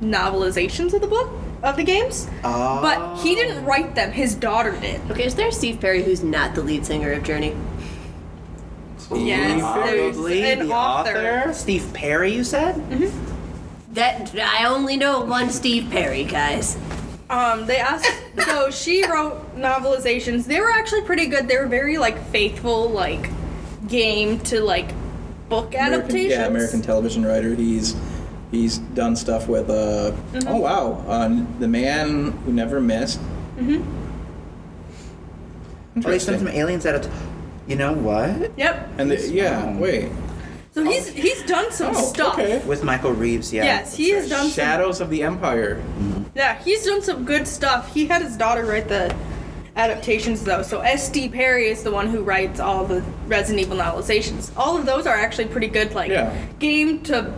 [0.00, 1.30] novelizations of the book
[1.62, 2.28] of the games.
[2.42, 3.66] But he didn't oh.
[3.66, 5.00] write them, his daughter did.
[5.10, 7.56] Okay, is there a Steve Perry who's not the lead singer of Journey?
[9.14, 11.44] Yes, there's Probably an the author.
[11.44, 11.52] author.
[11.54, 12.74] Steve Perry, you said?
[12.74, 13.35] Mm-hmm.
[13.96, 16.76] That I only know one Steve Perry, guys.
[17.30, 18.06] Um, they asked.
[18.44, 20.44] so she wrote novelizations.
[20.44, 21.48] They were actually pretty good.
[21.48, 23.30] They were very like faithful, like
[23.88, 24.88] game to like
[25.48, 26.30] book American, adaptations.
[26.32, 27.54] yeah, American television writer.
[27.54, 27.96] He's
[28.50, 29.68] he's done stuff with.
[29.70, 30.48] Uh, Mm-hmm.
[30.48, 31.28] Oh wow, uh,
[31.58, 33.18] the man who never missed.
[33.56, 33.82] Mm-hmm.
[36.04, 37.08] Oh, they sent some aliens at it.
[37.66, 38.52] You know what?
[38.58, 38.90] Yep.
[38.98, 39.80] And the, yeah, wrong.
[39.80, 40.10] wait.
[40.76, 41.12] So he's oh.
[41.12, 42.34] he's done some Oh, stuff.
[42.34, 42.58] okay.
[42.66, 43.64] With Michael Reaves, yeah.
[43.64, 44.50] Yes, he has done some.
[44.50, 45.76] Shadows of the Empire.
[45.76, 46.22] Mm-hmm.
[46.34, 47.94] Yeah, he's done some good stuff.
[47.94, 49.16] He had his daughter write the
[49.76, 50.62] adaptations though.
[50.62, 51.30] So S.D.
[51.30, 54.52] Perry is the one who writes all the Resident Evil novelizations.
[54.54, 56.36] All of those are actually pretty good, like Yeah.
[56.58, 57.32] game to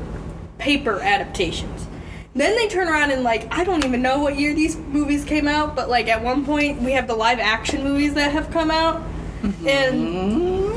[0.58, 1.86] paper adaptations.
[2.34, 5.46] Then they turn around and like I don't even know what year these movies came
[5.46, 8.72] out, but like at one point we have the live action movies that have come
[8.72, 8.96] out,
[9.42, 9.68] mm-hmm.
[9.68, 10.67] and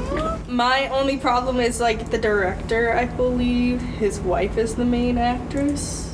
[0.51, 2.91] My only problem is like the director.
[2.93, 6.13] I believe his wife is the main actress.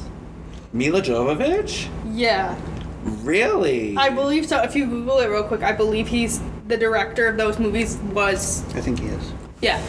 [0.71, 1.89] Milla Jovovich?
[2.13, 2.55] Yeah,
[3.03, 3.95] Really?
[3.95, 4.61] I believe so.
[4.61, 7.95] If you Google it real quick, I believe he's the director of those movies.
[8.13, 9.33] Was I think he is.
[9.61, 9.81] yeah.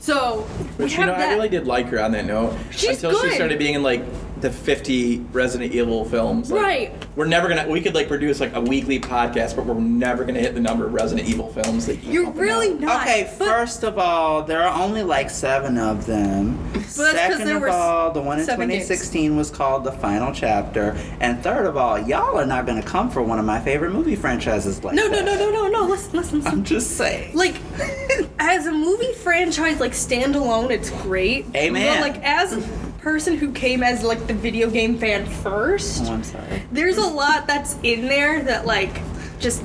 [0.00, 0.46] So
[0.78, 1.28] we But you know, that.
[1.30, 2.54] I really did like her on that note.
[2.70, 3.30] She's until good.
[3.30, 4.02] she started being in like
[4.44, 6.50] the 50 Resident Evil films.
[6.50, 6.92] Like, Right.
[7.16, 7.66] We're never gonna.
[7.68, 10.86] We could like produce like a weekly podcast, but we're never gonna hit the number
[10.86, 12.12] of Resident Evil films that you.
[12.22, 12.80] You're really out.
[12.80, 13.00] not.
[13.02, 16.58] Okay, but- first of all, there are only like seven of them.
[16.72, 18.84] that's 'cause Second there of were s- all, the one in seven games.
[18.86, 20.96] 2016 was called The Final Chapter.
[21.20, 23.92] And third of all, y'all are not going to come for one of my favorite
[23.92, 25.24] movie franchises like No, no, that.
[25.24, 25.82] no, no, no, no.
[25.86, 26.52] Listen, listen, listen.
[26.52, 27.34] I'm just saying.
[27.34, 27.54] like
[28.38, 32.00] as a movie franchise like standalone it's great Amen.
[32.00, 32.62] but like as a
[33.04, 36.62] person who came as like the video game fan first Oh, I'm sorry.
[36.72, 39.00] there's a lot that's in there that like
[39.38, 39.62] just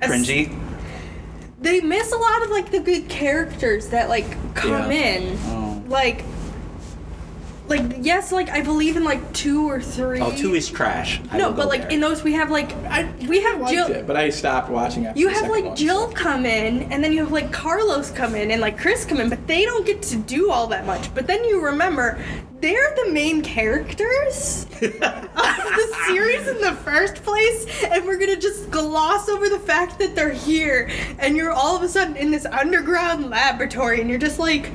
[0.00, 0.58] as- Cringy?
[1.60, 5.06] they miss a lot of like the good characters that like come Yeah.
[5.16, 5.82] in Oh.
[5.88, 6.24] like
[7.68, 11.20] like yes like i believe in like two or three Oh, two is trash.
[11.30, 11.90] I no but like there.
[11.90, 14.70] in those we have like I, we have I liked jill it, but I stopped
[14.70, 16.14] watching after You the have like one, Jill so.
[16.14, 19.28] come in, and then you have like Carlos come in, and like Chris come in,
[19.28, 21.14] but they don't get to do all that much.
[21.14, 22.18] But then you remember,
[22.60, 28.70] they're the main characters of the series in the first place, and we're gonna just
[28.70, 32.46] gloss over the fact that they're here, and you're all of a sudden in this
[32.46, 34.72] underground laboratory, and you're just like.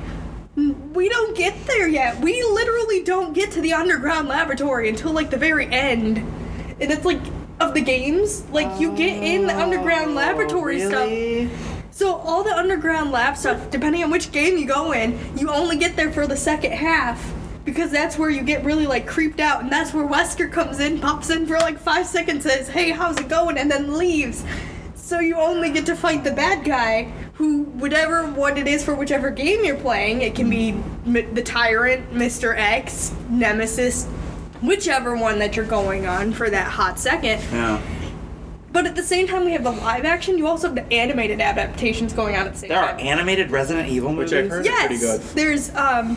[0.56, 2.20] We don't get there yet.
[2.20, 6.18] We literally don't get to the underground laboratory until like the very end.
[6.18, 7.20] And it's like
[7.58, 10.94] of the games, like you get in the underground oh, laboratory stuff.
[10.94, 11.50] Oh, really?
[11.90, 15.76] So all the underground lab stuff, depending on which game you go in, you only
[15.76, 17.34] get there for the second half.
[17.64, 21.00] Because that's where you get really like creeped out, and that's where Wesker comes in,
[21.00, 24.44] pops in for like five seconds, says, "Hey, how's it going?" and then leaves.
[24.94, 28.94] So you only get to fight the bad guy, who, whatever what it is for
[28.94, 30.70] whichever game you're playing, it can be
[31.06, 32.54] M- the Tyrant, Mr.
[32.56, 34.06] X, Nemesis,
[34.62, 37.42] whichever one that you're going on for that hot second.
[37.52, 37.82] Yeah.
[38.72, 40.36] But at the same time, we have the live action.
[40.36, 42.82] You also have the animated adaptations going on at the same time.
[42.82, 44.32] There are animated Resident Evil movies.
[44.32, 45.20] Which I've heard are yes, pretty good.
[45.36, 46.16] there's um,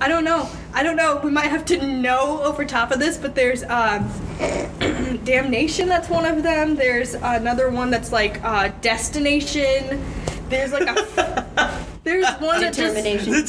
[0.00, 0.48] I don't know.
[0.72, 1.20] I don't know.
[1.22, 4.10] We might have to know over top of this, but there's um,
[5.24, 5.88] Damnation.
[5.88, 6.74] That's one of them.
[6.74, 10.02] There's another one that's like uh, Destination.
[10.48, 11.76] There's like a.
[12.02, 13.32] There's one that just, Determination.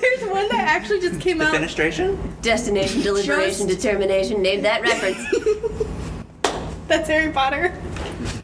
[0.00, 1.52] there's one that actually just came out.
[1.52, 2.16] Defenestration?
[2.40, 4.40] Destination, deliberation, Just- determination.
[4.40, 5.18] Name that reference.
[6.86, 7.76] That's Harry Potter.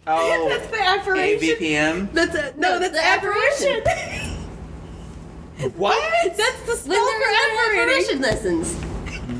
[0.04, 0.48] Oh.
[0.48, 1.56] That's the apparition.
[1.56, 2.12] AVPM?
[2.12, 4.29] That's a, no, No, that's the the apparition.
[5.76, 6.36] What?
[6.36, 8.24] that's the when spell they're for in apparition.
[8.24, 8.76] apparition lessons.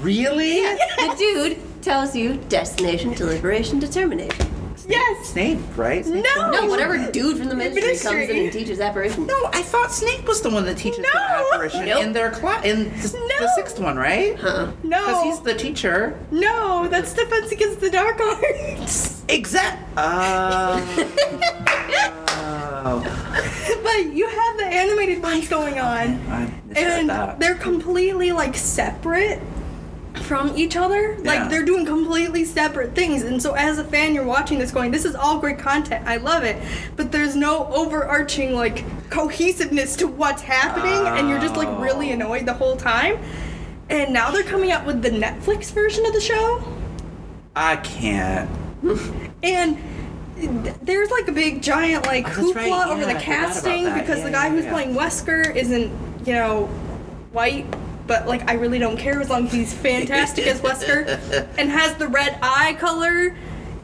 [0.03, 0.61] Really?
[0.63, 4.47] The dude tells you destination, deliberation, determination.
[4.89, 5.29] Yes.
[5.29, 6.05] Snape, right?
[6.05, 6.35] Snape's No.
[6.35, 9.27] the one No, who- whatever dude from the ministry, comes in and teaches apparition.
[9.27, 11.09] No, I thought Snape was the one that teaches No.
[11.13, 12.03] the apparition Nope.
[12.03, 13.47] in their class in the, the No.
[13.55, 14.37] sixth one, right?
[14.39, 14.69] Huh.
[14.83, 14.99] No.
[15.07, 16.19] Because he's the teacher.
[16.33, 19.23] No, that's Defense Against the Dark Arts.
[19.29, 19.79] Exact.
[19.97, 20.81] Uh,
[23.91, 29.41] but you have the animated ones going on, I and they're completely like separate
[30.15, 31.13] from each other.
[31.15, 31.25] Yeah.
[31.25, 33.23] Like they're doing completely separate things.
[33.23, 36.07] And so as a fan, you're watching this going, this is all great content.
[36.07, 36.61] I love it.
[36.97, 42.15] But there's no overarching like cohesiveness to what's happening, and you're just like really Oh.
[42.15, 43.19] annoyed the whole time.
[43.89, 46.63] And now they're coming out with the Netflix version of the show.
[47.57, 48.49] I can't.
[49.43, 49.77] And
[50.83, 53.23] there's like a big giant like Oh, that's hoopla right, over the I forgot about
[53.23, 54.01] casting that.
[54.01, 54.73] because Yeah, the guy yeah, who's yeah.
[54.73, 55.93] playing Wesker isn't,
[56.27, 56.67] you know,
[57.33, 57.67] white.
[58.07, 61.07] But like I really don't care as long as he's fantastic as Wesker
[61.59, 63.37] and has the red eye color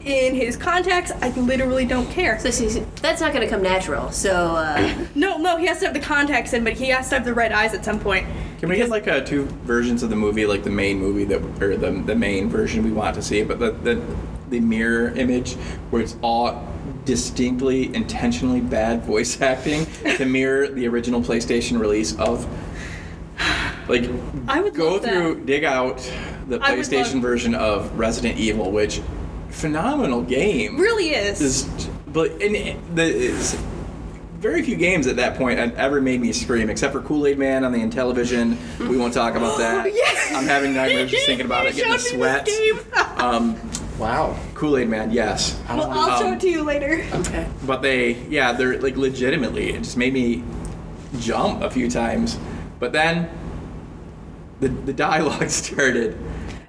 [0.03, 1.11] in his contacts.
[1.21, 2.37] I literally don't care.
[2.39, 4.11] So see, see, that's not going to come natural.
[4.11, 7.15] So uh, No, no, he has to have the contacts in, but he has to
[7.15, 8.25] have the red eyes at some point.
[8.59, 11.41] Can we get like uh, two versions of the movie, like the main movie that,
[11.61, 14.01] or the, the main version we want to see, but the, the
[14.49, 15.53] the mirror image
[15.89, 16.67] where it's all
[17.05, 19.85] distinctly, intentionally bad voice acting
[20.17, 22.47] to mirror the original PlayStation release of.
[23.87, 24.09] Like,
[24.47, 25.13] I would go love that.
[25.13, 25.97] through, dig out
[26.47, 29.01] the PlayStation love- version of Resident Evil, which
[29.49, 30.77] phenomenal game.
[30.77, 31.39] Really is.
[31.41, 31.63] Is,
[32.07, 32.55] but and
[32.95, 33.57] the
[34.39, 37.37] very few games at that point had ever made me scream, except for Kool Aid
[37.39, 38.57] Man on the Intellivision.
[38.87, 39.91] We won't talk about that.
[39.93, 40.33] Yes.
[40.35, 42.51] I'm having nightmares just thinking about it, getting the sweats.
[43.17, 43.55] Um,
[43.97, 44.37] Wow.
[44.53, 45.59] Kool Aid Man, yes.
[45.67, 47.03] I don't well, wanna- I'll show um, it to you later.
[47.13, 47.47] Okay.
[47.65, 49.71] But they, yeah, they're like legitimately.
[49.71, 50.43] It just made me
[51.19, 52.37] jump a few times.
[52.79, 53.29] But then
[54.59, 56.17] the the dialogue started,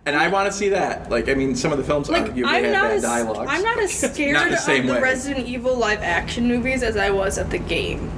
[0.07, 1.11] and I want to see that.
[1.11, 3.51] Like, I mean, some of the films like arguably I'm have not bad as dialogues.
[3.51, 5.01] I'm not as scared Not the same of the way.
[5.03, 8.11] Resident Evil live action movies as I was at the game.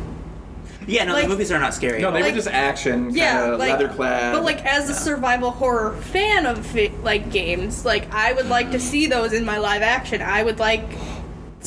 [0.90, 2.00] Yeah, no, Like- the movies are not scary.
[2.02, 2.28] No, they all.
[2.28, 4.32] were just action, Yeah, kind like leather clad.
[4.34, 6.74] But like as a survival horror fan of
[7.04, 10.20] like games, like I would like to see those in my live action.
[10.20, 10.82] I would like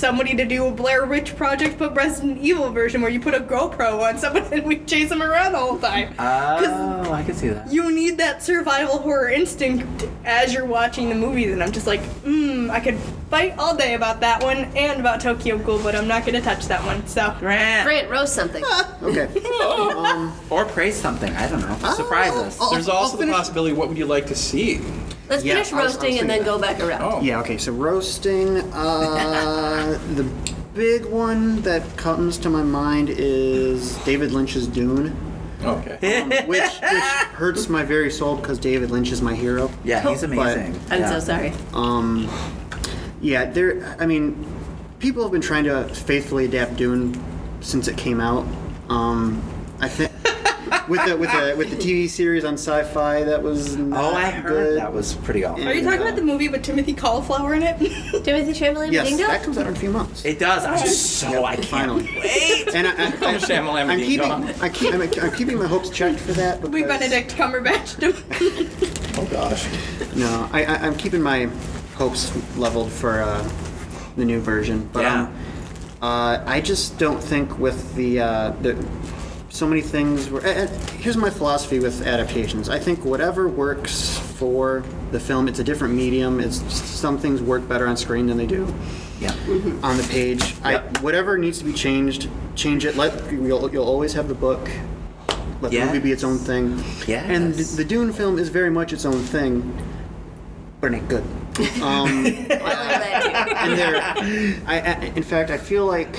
[0.04, 3.39] somebody to do a Blair Witch Project but Resident Evil version where you put a
[3.39, 6.13] GoPro on someone and we chase them around the whole time.
[6.20, 7.72] Oh, I can see that.
[7.72, 12.02] you need that survival horror instinct as you're watching the movies, and I'm just like,
[12.26, 12.98] mmm, I could
[13.30, 16.66] fight all day about that one and about Tokyo Ghoul, but I'm not gonna touch
[16.66, 17.08] that one.
[17.08, 17.88] So Grant.
[17.88, 18.63] Grant, roast something.
[19.04, 19.28] Okay.
[19.62, 21.34] um, Or praise something.
[21.36, 21.78] I don't know.
[21.84, 22.70] Ah, Surprise us.
[22.72, 23.74] There's also the possibility.
[23.74, 24.80] What would you like to see?
[25.30, 27.02] Let's Yeah, finish I was- I was roasting and then thinking go back around.
[27.02, 27.40] Oh, yeah.
[27.40, 27.58] Okay.
[27.58, 28.58] So roasting.
[28.74, 30.24] Uh, the
[30.74, 35.16] big one that comes to my mind is David Lynch's Dune,
[35.64, 36.22] Okay.
[36.22, 36.82] um, which which
[37.36, 39.70] hurts my very soul because David Lynch is my hero.
[39.84, 40.80] Yeah, he's But- amazing.
[40.92, 41.10] I'm Yeah.
[41.12, 41.54] so sorry.
[41.74, 42.28] Um,
[43.22, 43.96] yeah, there.
[44.00, 44.36] I mean,
[45.00, 47.16] people have been trying to faithfully adapt Dune
[47.62, 48.46] since it came out.
[48.90, 49.42] Um,
[49.80, 50.12] I think
[50.88, 54.30] with the with the with the TV series on Sci-Fi that was not Oh, I
[54.32, 54.78] heard good.
[54.80, 55.68] that was pretty awful.
[55.68, 57.78] are you talking about the movie with Timothy Cauliflower in it?
[58.24, 59.28] Timothy Chalamet Yes, Dingo?
[59.28, 60.26] that comes out in a few months.
[60.26, 60.66] It does.
[60.66, 62.04] I'm just so I can't finally.
[62.22, 62.74] wait.
[62.74, 64.32] And I, I, Come Shyamalan I'm being keeping.
[64.32, 66.62] I keep I'm, I'm keeping my hopes checked for that.
[66.62, 68.00] we Benedict Cumberbatch.
[69.16, 69.68] Oh gosh.
[70.16, 71.46] No, I, I, I'm keeping my
[71.96, 73.48] hopes leveled for uh,
[74.18, 74.90] the new version.
[74.92, 75.22] But Yeah.
[75.26, 75.36] um,
[76.02, 78.74] uh, I just don't think with the uh, the
[79.54, 80.30] so many things.
[80.30, 82.70] Were, uh, uh, here's my philosophy with adaptations.
[82.70, 86.39] I think whatever works for the film, it's a different medium.
[86.39, 88.74] It's some things work better on screen than they do
[89.20, 89.32] Yeah.
[89.84, 90.56] on the page.
[90.63, 92.96] I, whatever needs to be changed, change it.
[92.96, 94.68] Let you'll, you'll always have the book.
[95.62, 96.84] Let the movie be its own thing.
[97.08, 97.26] Yes.
[97.30, 99.78] And the, the Dune film is very much its own thing,
[100.82, 101.24] but it ain't good.
[101.82, 102.48] Um, I
[103.30, 103.96] like and there,
[104.66, 106.18] I, I, in fact, I feel like,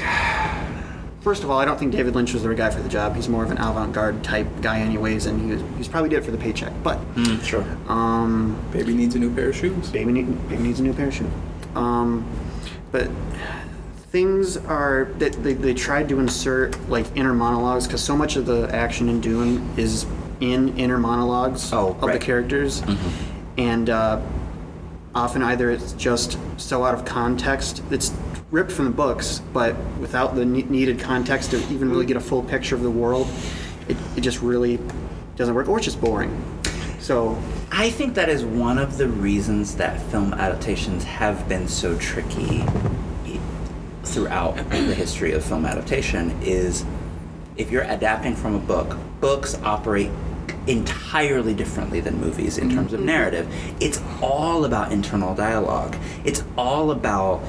[1.25, 3.17] first of all, I don't think David Lynch was the right guy for the job.
[3.17, 6.25] He's more of an avant-garde type guy, anyways, and he was, he's probably did it
[6.25, 6.73] for the paycheck.
[6.83, 7.65] But Mm, sure.
[7.89, 9.89] um, Baby needs a new pair of shoes.
[9.91, 11.31] baby, need, baby needs a new pair of shoes.
[11.75, 12.25] Um,
[12.93, 13.11] but
[14.13, 18.47] things are that they, they tried to insert like inner monologues because so much of
[18.47, 20.07] the action in Dune is
[20.41, 22.21] in inner monologues Oh, of right.
[22.21, 22.83] the characters,
[23.57, 24.21] and uh,
[25.15, 28.13] often either it's just so out of context it's
[28.55, 32.21] ripped from the books, but without the ne- needed context to even really get a
[32.21, 33.29] full picture of the world,
[33.89, 34.79] it, it just really
[35.35, 36.33] doesn't work, or it's just boring.
[37.01, 37.37] So
[37.73, 42.65] I think that is one of the reasons that film adaptations have been so tricky
[44.05, 46.85] throughout the history of film adaptation is
[47.57, 50.11] if you're adapting from a book, books operate
[50.67, 53.09] entirely differently than movies in terms of mm-hmm.
[53.09, 53.53] narrative.
[53.81, 55.97] It's all about internal dialogue.
[56.25, 57.43] It's all about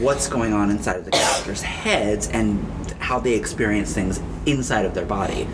[0.00, 2.64] what's going on inside of the characters' heads and
[2.98, 5.46] how they experience things inside of their body.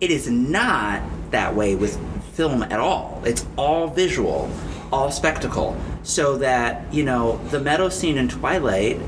[0.00, 1.98] It is not that way with
[2.34, 3.22] film at all.
[3.24, 4.50] It's all visual,
[4.92, 5.76] all spectacle.
[6.02, 8.98] So that, you know, the meadow scene in Twilight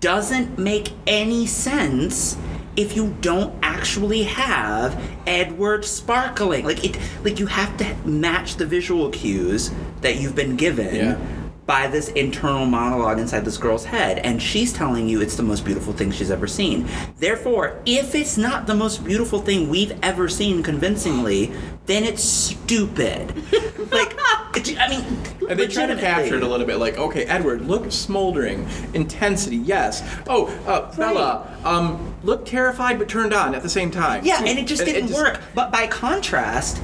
[0.00, 2.36] doesn't make any sense
[2.76, 6.64] if you don't actually have Edward sparkling.
[6.64, 9.70] Like it like you have to match the visual cues
[10.00, 11.18] that you've been given Yeah.
[11.66, 15.64] By this internal monologue inside this girl's head and she's telling you it's the most
[15.64, 16.88] beautiful thing she's ever seen.
[17.18, 21.52] Therefore, if it's not the most beautiful thing we've ever seen convincingly,
[21.86, 23.34] then it's stupid.
[23.90, 24.14] like
[24.56, 25.04] I mean,
[25.48, 29.56] And they try to capture it a little bit, like, okay, Edward, look smoldering, intensity,
[29.56, 30.02] yes.
[30.28, 34.24] Oh, uh, Bella, um, look terrified but turned on at the same time.
[34.24, 35.40] Yeah, and it just didn't just- work.
[35.54, 36.80] But by contrast,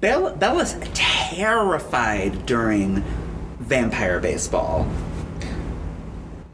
[0.00, 3.02] Bella, Bella's terrified during
[3.66, 4.86] Vampire Baseball.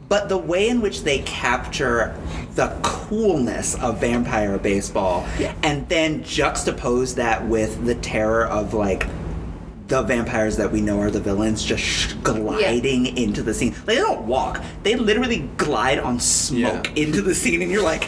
[0.09, 2.15] But the way in which they capture
[2.55, 5.25] the coolness of Vampire Baseball
[5.63, 9.07] and then juxtapose that with the terror of like
[9.87, 13.71] the vampires that we know are the villains just sh- gliding into the scene.
[13.73, 17.03] Like, they don't walk; they literally glide on smoke Yeah.
[17.03, 18.07] into the scene, and you're like,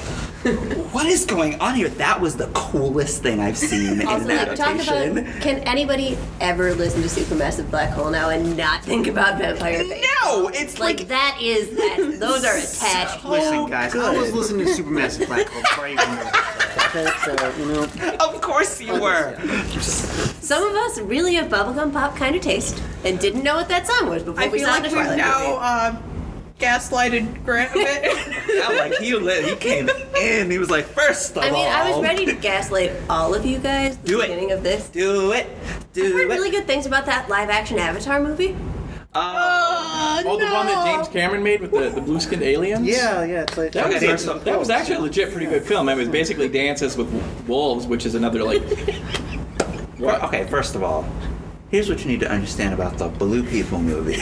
[0.92, 4.48] "What is going on here?" That was the coolest thing I've seen in Also, an
[4.48, 9.08] like, talk about can anybody ever listen to Supermassive Black Hole now and not think
[9.08, 10.06] about Vampire Face?
[10.24, 12.18] no, it's Like, like, that is that.
[12.20, 13.24] Those are attached.
[13.26, 16.24] listen, guys, I was listening to Supermassive Black Hole before I even knew.
[16.86, 18.16] Okay, so you know.
[18.20, 19.38] of course you were.
[19.80, 23.88] Some of us really have bubblegum pop kind of taste and didn't know what that
[23.88, 25.58] song was before I we saw like the we've Twilight now movie.
[25.62, 25.96] uh,
[26.64, 28.30] gaslighted Grant a bit.
[28.54, 29.90] Yeah, like he lit, he came
[30.20, 30.52] in.
[30.52, 31.44] He was like, first of all.
[31.44, 34.28] I mean, I was ready to gaslight all of you guys at the Do it.
[34.28, 34.90] beginning of this.
[34.90, 35.48] Do it.
[35.94, 36.28] Do I've heard it.
[36.30, 38.56] really good things about that live action Avatar movie.
[39.16, 39.22] Oh.
[39.26, 40.86] oh, Oh, the one that.
[40.86, 42.86] James Cameron made with the, the blue skinned aliens?
[42.88, 43.42] Yeah, yeah.
[43.44, 45.90] It's like That was, here's a- some- that was actually a legit pretty good film.
[45.90, 47.12] It was basically Dances with
[47.48, 48.62] Wolves, which is another, like.
[49.98, 51.08] Fir- Okay, first of all,
[51.70, 54.22] here's what you need to understand about the Blue People movie.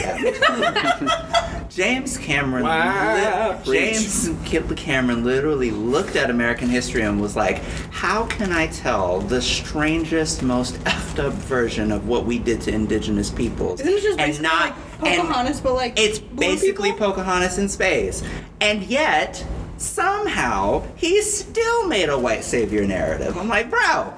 [1.74, 7.62] James Cameron, Wow, li- James Ki- Cameron literally looked at American history and was like,
[7.90, 12.72] "How can I tell the strangest, most effed up version of what we did to
[12.74, 16.92] indigenous peoples?" Isn't it just and basically not like and Pocahontas, but like it's basically
[16.92, 17.06] people?
[17.12, 18.22] Pocahontas in space,
[18.60, 19.42] and yet
[19.78, 23.36] somehow he still made a white savior narrative.
[23.38, 24.12] I'm like, bro.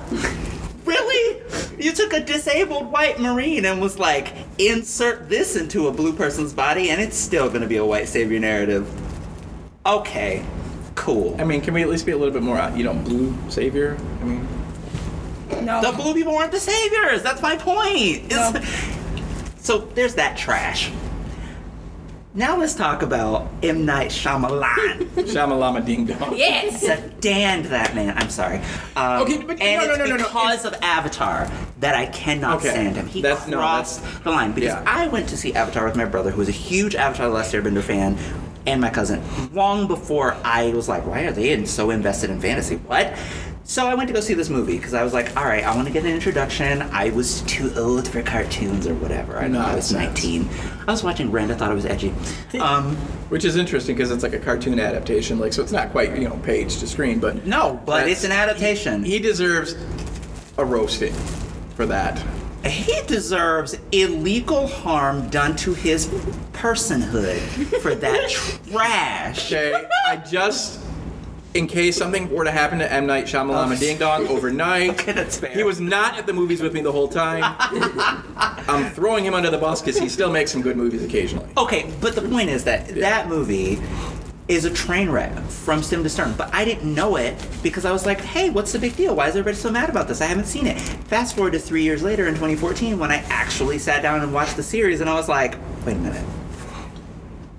[0.85, 1.43] Really?
[1.79, 6.53] You took a disabled white marine and was like, insert this into a blue person's
[6.53, 8.89] body, and it's still gonna be a white savior narrative.
[9.87, 10.45] Okay,
[10.95, 11.37] cool.
[11.39, 13.35] I mean, can we at least be a little bit more, uh, you know, blue
[13.49, 13.97] savior?
[14.21, 14.49] I mean,
[15.63, 15.81] No.
[15.81, 17.23] The blue people weren't the saviors.
[17.23, 18.31] That's my point.
[18.31, 18.53] No.
[19.59, 20.91] So there's that trash.
[22.37, 24.99] Now let's talk about M Night Shyamalan.
[25.15, 26.37] Shamalama Ding Dong.
[26.37, 26.81] Yes.
[27.21, 28.19] Stand that man.
[28.19, 28.61] I'm sorry.
[28.97, 30.25] Um, Okay, but- and no, no, it's no, no, no.
[30.25, 32.71] because of Avatar that I cannot Okay.
[32.71, 33.07] stand him.
[33.07, 34.83] He That's- no, crossed that's- the line because yeah.
[34.85, 37.55] I went to see Avatar with my brother, who was a huge Avatar: The Last
[37.55, 38.19] Airbender fan,
[38.67, 39.23] and my cousin
[39.53, 42.77] long before I was like, "Why are they in- so invested in fantasy?
[42.77, 43.13] What?"
[43.67, 45.75] So I went to go see this movie because I was like, "All right, I
[45.75, 49.39] want to get an introduction." I was too old for cartoons or whatever.
[49.39, 50.23] I know I was Nonsense.
[50.23, 50.49] 19.
[50.87, 51.51] I was watching Rand.
[51.51, 52.13] I thought it was edgy.
[52.61, 52.95] Um,
[53.31, 56.29] Which is interesting because it's like a cartoon adaptation, like so it's not quite you
[56.29, 59.03] know page to screen, but no, but it's an adaptation.
[59.03, 59.75] he deserves
[60.59, 61.15] a roasting
[61.75, 62.23] for that.
[62.67, 66.07] He deserves illegal harm done to his
[66.53, 67.39] personhood
[67.81, 68.31] for that
[68.71, 69.53] trash.
[69.53, 70.81] Okay, I just
[71.55, 73.79] in case something were to happen to M Night Shyamalama.
[73.79, 74.91] Ding Dong overnight.
[74.91, 75.51] Okay, that's fair.
[75.51, 77.43] He was not at the movies with me the whole time.
[78.69, 81.49] I'm throwing him under the bus because he still makes some good movies occasionally.
[81.57, 83.81] Okay, but the point is that that movie
[84.47, 86.35] is a train wreck from stem to stern.
[86.37, 89.15] But I didn't know it because I was like, hey, what's the big deal?
[89.15, 90.21] Why is everybody so mad about this?
[90.21, 90.79] I haven't seen it.
[90.81, 94.57] Fast forward to three years later in 2014 when I actually sat down and watched
[94.57, 96.27] the series and I was like, wait a minute.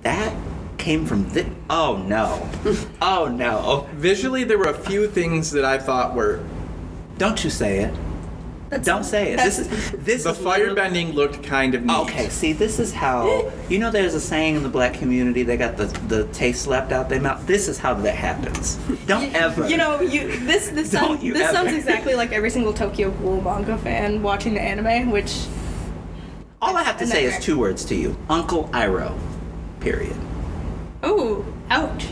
[0.03, 0.35] That
[0.85, 1.47] came from this.
[1.69, 2.47] Oh no.
[3.01, 3.89] oh no.
[3.95, 6.43] Visually, there were a few things that I thought were
[7.17, 7.93] Don't you say it.
[8.69, 9.37] That's- Don't say it.
[9.37, 11.97] This is this the is literally- firebending looked kind of neat.
[12.01, 13.89] Okay, see, this is how you know.
[13.89, 15.41] There's a saying in the black community.
[15.43, 17.45] They got the the taste slapped out their mouth.
[17.47, 18.75] This is how that happens.
[19.07, 19.67] Don't ever.
[19.67, 23.41] You know, you this this sounds you this sounds exactly like every single Tokyo Ghoul
[23.41, 25.45] manga fan watching the anime, which
[26.61, 29.17] all I have to say then- is two words to you: Uncle Iroh.
[29.79, 30.15] Period.
[31.05, 32.07] Ooh, ouch.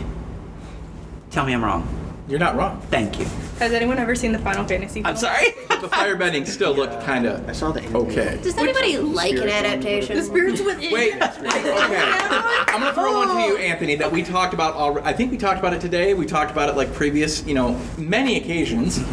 [1.30, 1.88] Tell me I'm wrong.
[2.28, 2.80] You're not wrong.
[2.90, 3.26] Thank you.
[3.58, 5.02] Has anyone ever seen the Final Fantasy?
[5.04, 5.48] I'm sorry.
[5.84, 7.46] The firebending still looked kind of.
[7.46, 8.38] I saw the okay.
[8.42, 10.16] Does anybody like an adaptation?
[10.16, 10.90] The spirits within.
[10.90, 11.34] Wait, okay.
[11.42, 15.06] I'm gonna throw one to you, Anthony, that we talked about already.
[15.06, 16.14] I think we talked about it today.
[16.14, 19.04] We talked about it like previous, you know, many occasions.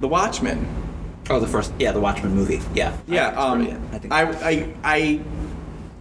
[0.00, 0.66] The Watchmen.
[1.28, 2.60] Oh, the first, yeah, the Watchmen movie.
[2.74, 2.96] Yeah.
[3.06, 3.90] Yeah, think it's um.
[3.92, 4.12] I think.
[4.12, 5.20] I, I I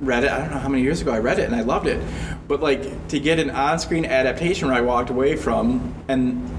[0.02, 0.32] read it.
[0.32, 2.02] I don't know how many years ago I read it, and I loved it.
[2.48, 6.50] But like to get an on-screen adaptation where I walked away from and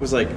[0.00, 0.28] was like,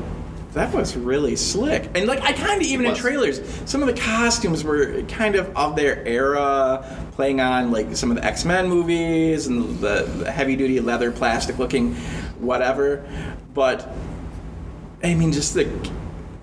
[0.53, 1.89] that was really slick.
[1.93, 5.55] And like I kind of even in trailers, some of the costumes were kind of
[5.55, 10.79] of their era, playing on like some of the X-Men movies and the, the heavy-duty
[10.79, 11.93] leather, plastic-looking,
[12.39, 13.07] whatever.
[13.53, 13.87] But
[15.03, 15.69] I mean, just the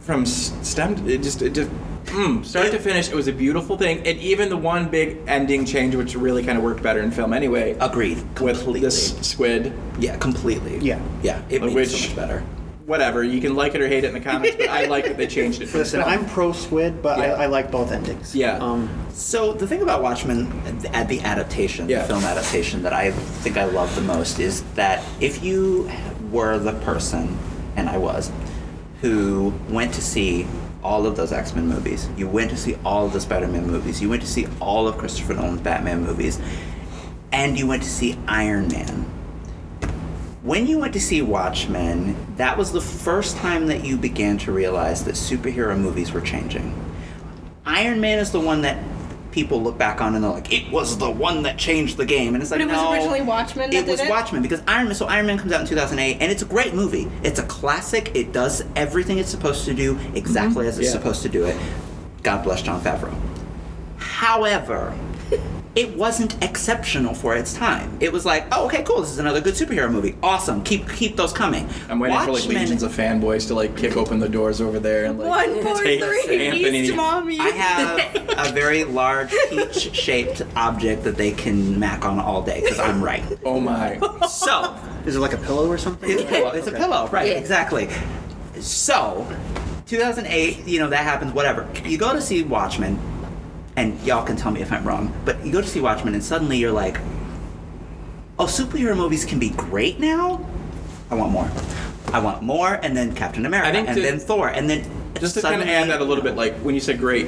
[0.00, 1.70] from stem, it just it just
[2.06, 3.98] mm, start to finish, it was a beautiful thing.
[4.06, 7.32] And even the one big ending change, which really kind of worked better in film
[7.32, 8.16] anyway, Agreed.
[8.40, 8.80] with Completely.
[8.80, 9.72] this squid.
[9.98, 10.78] yeah, completely.
[10.78, 11.00] Yeah.
[11.22, 11.40] Yeah.
[11.50, 12.42] It made Which- so much better.
[12.86, 15.16] Whatever, you can like it or hate it in the comments, but I like that
[15.16, 15.72] they changed it.
[15.72, 16.12] Listen, film.
[16.12, 17.32] I'm pro squid, but Yeah.
[17.32, 18.36] I, I like both endings.
[18.36, 18.58] Yeah.
[18.58, 20.52] Um, So the thing about Watchmen,
[20.92, 22.02] at the adaptation, Yeah.
[22.02, 25.90] the film adaptation that I think I love the most is that if you
[26.30, 27.38] were the person,
[27.76, 28.30] and I was,
[29.00, 30.46] who went to see
[30.84, 34.08] all of those X-Men movies, you went to see all of the Spider-Man movies, you
[34.08, 36.38] went to see all of Christopher Nolan's Batman movies,
[37.32, 39.06] and you went to see Iron Man.
[40.42, 44.52] When you went to see Watchmen, that was the first time that you began to
[44.52, 46.78] realize that superhero movies were changing.
[47.64, 48.76] Iron Man is the one that
[49.34, 52.34] people look back on and they're like, it was the one that changed the game.
[52.34, 54.08] And it's like, But it was no, originally Watchmen that It was it?
[54.08, 54.94] Watchmen because Iron Man.
[54.94, 57.10] So Iron Man comes out in 2008, and it's a great movie.
[57.24, 58.12] It's a classic.
[58.14, 60.68] It does everything it's supposed to do exactly mm-hmm.
[60.68, 60.92] as it's Yeah.
[60.92, 61.56] supposed to do it.
[62.22, 63.12] God bless Jon Favreau.
[63.96, 64.96] However,
[65.74, 67.96] it wasn't exceptional for its time.
[68.00, 69.00] It was like, oh, okay, cool.
[69.00, 70.16] This is another good superhero movie.
[70.22, 70.62] Awesome.
[70.62, 71.68] Keep keep those coming.
[71.88, 74.78] I'm waiting for like Watchmen- legions of fanboys to like kick open the doors over
[74.78, 76.78] there and like One four take three Anthony.
[76.80, 77.40] East Mommy.
[77.40, 82.78] I have a very large peach-shaped object that they can mac on all day because
[82.78, 83.22] I'm right.
[83.44, 83.98] Oh my!
[84.28, 84.76] So
[85.06, 86.10] Is it like a pillow or something?
[86.10, 86.50] it's a pillow.
[86.50, 87.28] It's a pillow, right?
[87.28, 87.34] Yeah.
[87.34, 87.88] Exactly.
[88.60, 89.26] So,
[89.86, 91.32] 2008, you know that happens.
[91.32, 91.68] Whatever.
[91.84, 92.98] You go to see Watchmen,
[93.76, 96.22] and y'all can tell me if I'm wrong, but you go to see Watchmen, and
[96.22, 96.98] suddenly you're like,
[98.38, 100.44] "Oh, superhero movies can be great now.
[101.10, 101.50] I want more.
[102.12, 104.84] I want more." And then Captain America, and to- then Thor, and then
[105.20, 107.26] Just to kind of add that a little bit, like when you said great,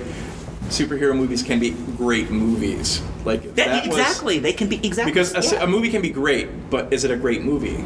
[0.69, 3.03] superhero movies can be great movies.
[3.25, 4.39] Like That- that was- exactly.
[4.39, 5.65] they can be exactly because a, yeah.
[5.65, 7.85] a movie can be great, but is it a great movie?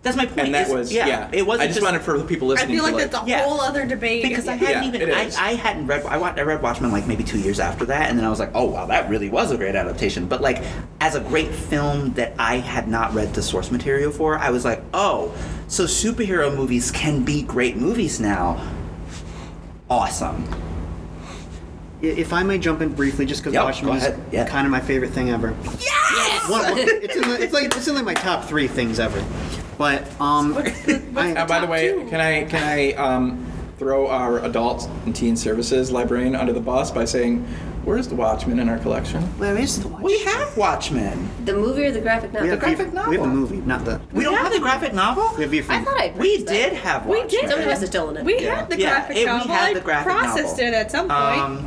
[0.00, 0.38] That's my point.
[0.46, 1.28] And that is- was yeah.
[1.32, 2.70] It wasn't I just, wanted for the people listening.
[2.70, 3.42] I feel like to, that's a Yeah.
[3.44, 4.22] whole other debate.
[4.22, 5.50] because I hadn't even it I.
[5.50, 8.16] I hadn't read I, wa- I read Watchmen like maybe two years after that and
[8.18, 10.62] then I was like oh wow that really was a great adaptation but like
[11.00, 14.64] as a great film that I had not read the source material for I was
[14.64, 15.34] like oh
[15.66, 18.64] so superhero movies can be great movies now
[19.90, 20.56] awesome I-
[22.00, 24.14] If I may jump in briefly, just because Yep, Watchmen is.
[24.30, 24.46] Yeah.
[24.48, 25.54] kind of my favorite thing ever.
[25.80, 29.00] yes One- one- it's, in the, it's like it's in like my top three things
[29.00, 29.22] ever.
[29.76, 30.56] But um,
[31.16, 33.44] I, Uh, by the way, can I can I um,
[33.78, 37.44] throw our adult and teen services librarian under the bus by saying,
[37.84, 40.04] "Where's the Watchmen in our collection?" where is the Watchmen?
[40.04, 42.42] we have Watchmen The movie or the graphic novel?
[42.44, 43.26] We have, graphic we have the novel.
[43.26, 44.00] movie, not the.
[44.12, 45.64] we don't have the graphic novel We have View.
[45.68, 46.12] I thought I.
[46.16, 46.48] we that.
[46.52, 47.48] did have We did.
[47.48, 48.24] Somebody must have stolen it.
[48.24, 48.56] We Yeah.
[48.56, 50.72] had the Yeah, graphic it- we had the graphic processed novel.
[50.72, 51.40] it at some point.
[51.40, 51.64] um s-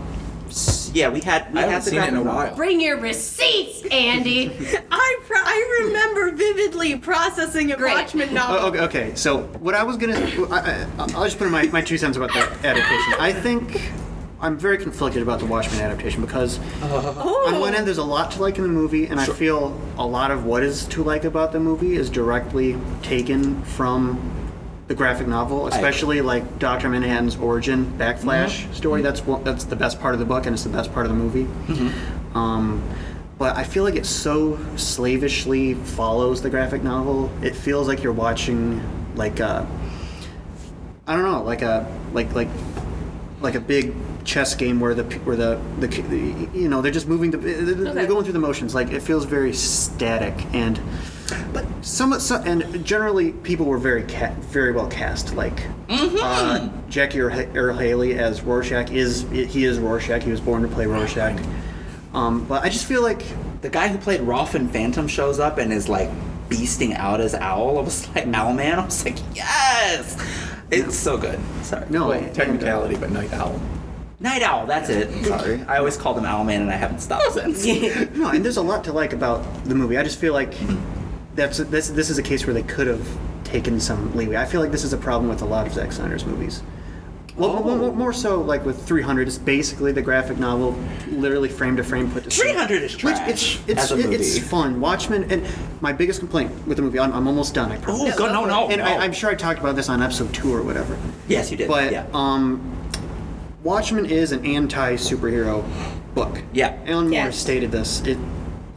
[0.93, 2.33] yeah we had we I had haven't the seen it in a novel.
[2.33, 2.55] while.
[2.55, 4.47] Bring your receipts, Andy.
[4.91, 7.93] I pro- I remember vividly processing a Great.
[7.95, 8.57] Watchmen oh, novel.
[8.61, 10.15] Oh, okay, okay, so what I was gonna,
[10.51, 13.13] I, I, I'll just put in my, my two cents about the adaptation.
[13.19, 13.91] I think
[14.39, 17.45] I'm very conflicted about the Watchmen adaptation because Oh.
[17.53, 20.05] on one end there's a lot to like in the movie, and I feel a
[20.05, 24.19] lot of what is to like about the movie is directly taken from
[24.91, 28.73] the graphic novel, especially like Doctor Manhattan's origin backflash mm-hmm.
[28.73, 28.99] story.
[28.99, 29.05] Mm-hmm.
[29.05, 31.13] That's one, that's the best part of the book, and it's the best part of
[31.13, 31.45] the movie.
[31.45, 32.37] Mm-hmm.
[32.37, 32.83] Um,
[33.37, 37.31] but I feel like it so slavishly follows the graphic novel.
[37.41, 38.81] It feels like you're watching
[39.15, 39.65] like a,
[41.07, 42.49] I don't know, like a like like
[43.39, 47.07] like a big chess game where the where the the, the you know they're just
[47.07, 48.07] moving the they're Okay.
[48.07, 48.75] going through the motions.
[48.75, 50.77] Like it feels very static and.
[51.53, 55.33] But some, some and generally people were very ca- very well cast.
[55.35, 60.23] Like uh, Jackie Earle Haley as Rorschach is he is Rorschach.
[60.23, 61.39] He was born to play Rorschach.
[62.13, 63.23] Um, but I just feel like
[63.61, 66.09] the guy who played Rolf in Phantom shows up and is like
[66.49, 67.77] beasting out as Owl.
[67.77, 68.79] I was like Owlman.
[68.79, 70.17] I was like, yes,
[70.69, 71.39] it's so good.
[71.63, 71.85] Sorry.
[71.89, 73.59] no Well, technicality, but Night Owl.
[74.19, 74.65] Night Owl.
[74.67, 75.25] That's it.
[75.25, 75.61] Sorry.
[75.63, 77.65] I always called him Owlman, and I haven't stopped since.
[78.17, 79.97] No, and there's a lot to like about the movie.
[79.97, 80.53] I just feel like
[81.35, 83.05] that's this this is a case where they could have
[83.43, 84.35] taken some leeway.
[84.37, 86.61] I feel like this is a problem with a lot of Zack Snyder's movies.
[87.37, 87.63] Well, Oh.
[87.63, 90.75] more, more- more so like with 300, it's basically the graphic novel,
[91.09, 94.19] literally frame to frame put to 300 is Which trash it's it's as a it-
[94.19, 94.81] it's fun.
[94.81, 95.45] Watchmen and
[95.79, 96.99] my biggest complaint with the movie.
[96.99, 97.71] I'm, I'm almost done.
[97.71, 98.13] I promise.
[98.13, 98.67] Oh, go, no, no.
[98.67, 98.85] and no.
[98.85, 100.97] I, I'm sure I talked about this on episode two or whatever.
[101.29, 101.67] yes, you did.
[101.69, 102.05] But yeah.
[102.13, 102.61] um,
[103.63, 105.63] Watchmen is an anti-superhero
[106.13, 106.41] book.
[106.51, 106.77] Yeah.
[106.85, 107.37] Alan Moore Yes.
[107.37, 108.01] stated this.
[108.01, 108.17] It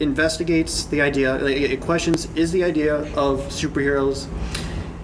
[0.01, 1.35] investigates the idea.
[1.39, 4.27] like, It questions: Is the idea of superheroes,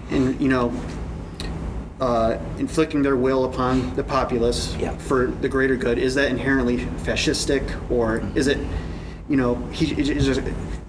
[0.09, 0.73] and you know,
[1.99, 4.91] uh, inflicting their will upon the populace Yeah.
[4.97, 8.57] for the greater good, is that inherently fascistic, or is it?
[9.29, 10.41] You know, he, it- just,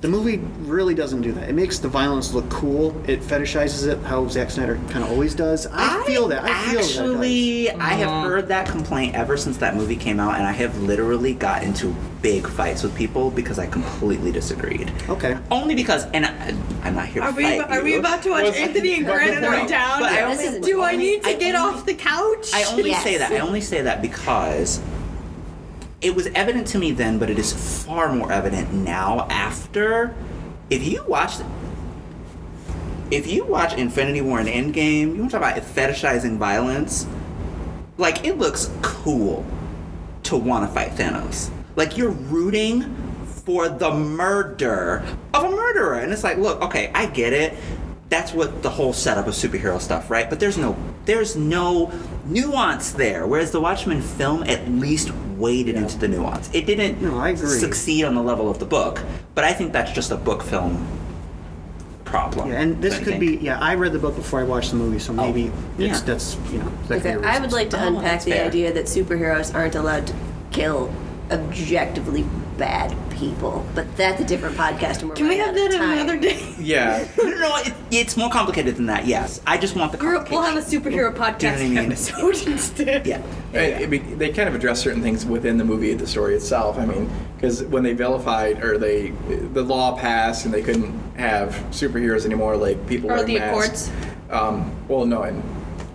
[0.03, 1.49] the movie really doesn't do that.
[1.49, 2.91] It makes the violence look cool.
[3.09, 5.69] It fetishizes it, how Zack Snyder kind of always does.
[5.69, 6.43] I, feel that.
[6.43, 6.83] I feel that.
[6.83, 6.99] does.
[6.99, 8.27] actually, I have mm-hmm.
[8.27, 11.95] heard that complaint ever since that movie came out, and I have literally got into
[12.21, 14.93] big fights with people because I completely disagreed.
[15.09, 15.39] Okay.
[15.53, 18.31] Only because, and I, I'm not here Are to we, fight are we about to
[18.31, 20.01] watch Was- Anthony and but Granite before- on down?
[20.01, 22.53] but I only, this is- Do I need to I get only- off the couch?
[22.53, 23.05] I only Yes.
[23.05, 23.31] say that.
[23.31, 24.81] I only say that because
[26.03, 30.15] it was evident to me then, but it is far more evident now after.
[30.69, 31.35] If you watch,
[33.11, 37.07] if you watch Infinity War and Endgame, you want to talk about fetishizing violence.
[37.99, 39.47] Like it looks cool
[40.25, 41.51] to want to fight Thanos.
[41.77, 42.97] Like you're rooting
[43.45, 47.55] for the murder of a murderer, and it's like, look, okay, I get it.
[48.09, 50.29] That's what the whole setup of superhero stuff, right?
[50.29, 50.77] But there's no,
[51.07, 51.91] there's no
[52.27, 53.27] nuance there.
[53.27, 55.11] Whereas the Watchmen film at least
[55.43, 56.49] waded into the nuance.
[56.55, 57.59] It didn't No, I agree.
[57.59, 59.03] succeed on the level of the book,
[59.35, 60.87] but I think that's just a book film
[62.05, 62.51] problem.
[62.51, 63.37] Yeah, and this could be.
[63.37, 65.89] Yeah, I read the book before I watched the movie, so oh, maybe yeah.
[65.91, 66.71] it's that's you know.
[66.89, 67.43] that Okay, a I reason.
[67.43, 68.47] would like to Oh, unpack that's the fair.
[68.47, 70.15] idea that superheroes aren't allowed to
[70.51, 70.93] kill
[71.31, 72.25] objectively
[72.57, 73.65] bad people.
[73.75, 76.55] But that's a different podcast, and we're Can we have that another day?
[76.59, 77.07] Yeah.
[77.19, 79.07] No, no, no it, it's more complicated than that.
[79.07, 81.79] Yes, I just want the We're, we'll have a superhero podcast Do you know what
[81.79, 81.93] I mean?
[81.93, 83.07] episode instead.
[83.07, 83.23] Yeah.
[83.53, 86.79] And it be, they kind of address certain things within the movie, the story itself.
[86.79, 91.51] I mean, because when they vilified or they, the law passed and they couldn't have
[91.71, 93.89] superheroes anymore, like people Or wearing the masks.
[93.89, 94.13] Accords.
[94.31, 95.43] Um, well, no, and.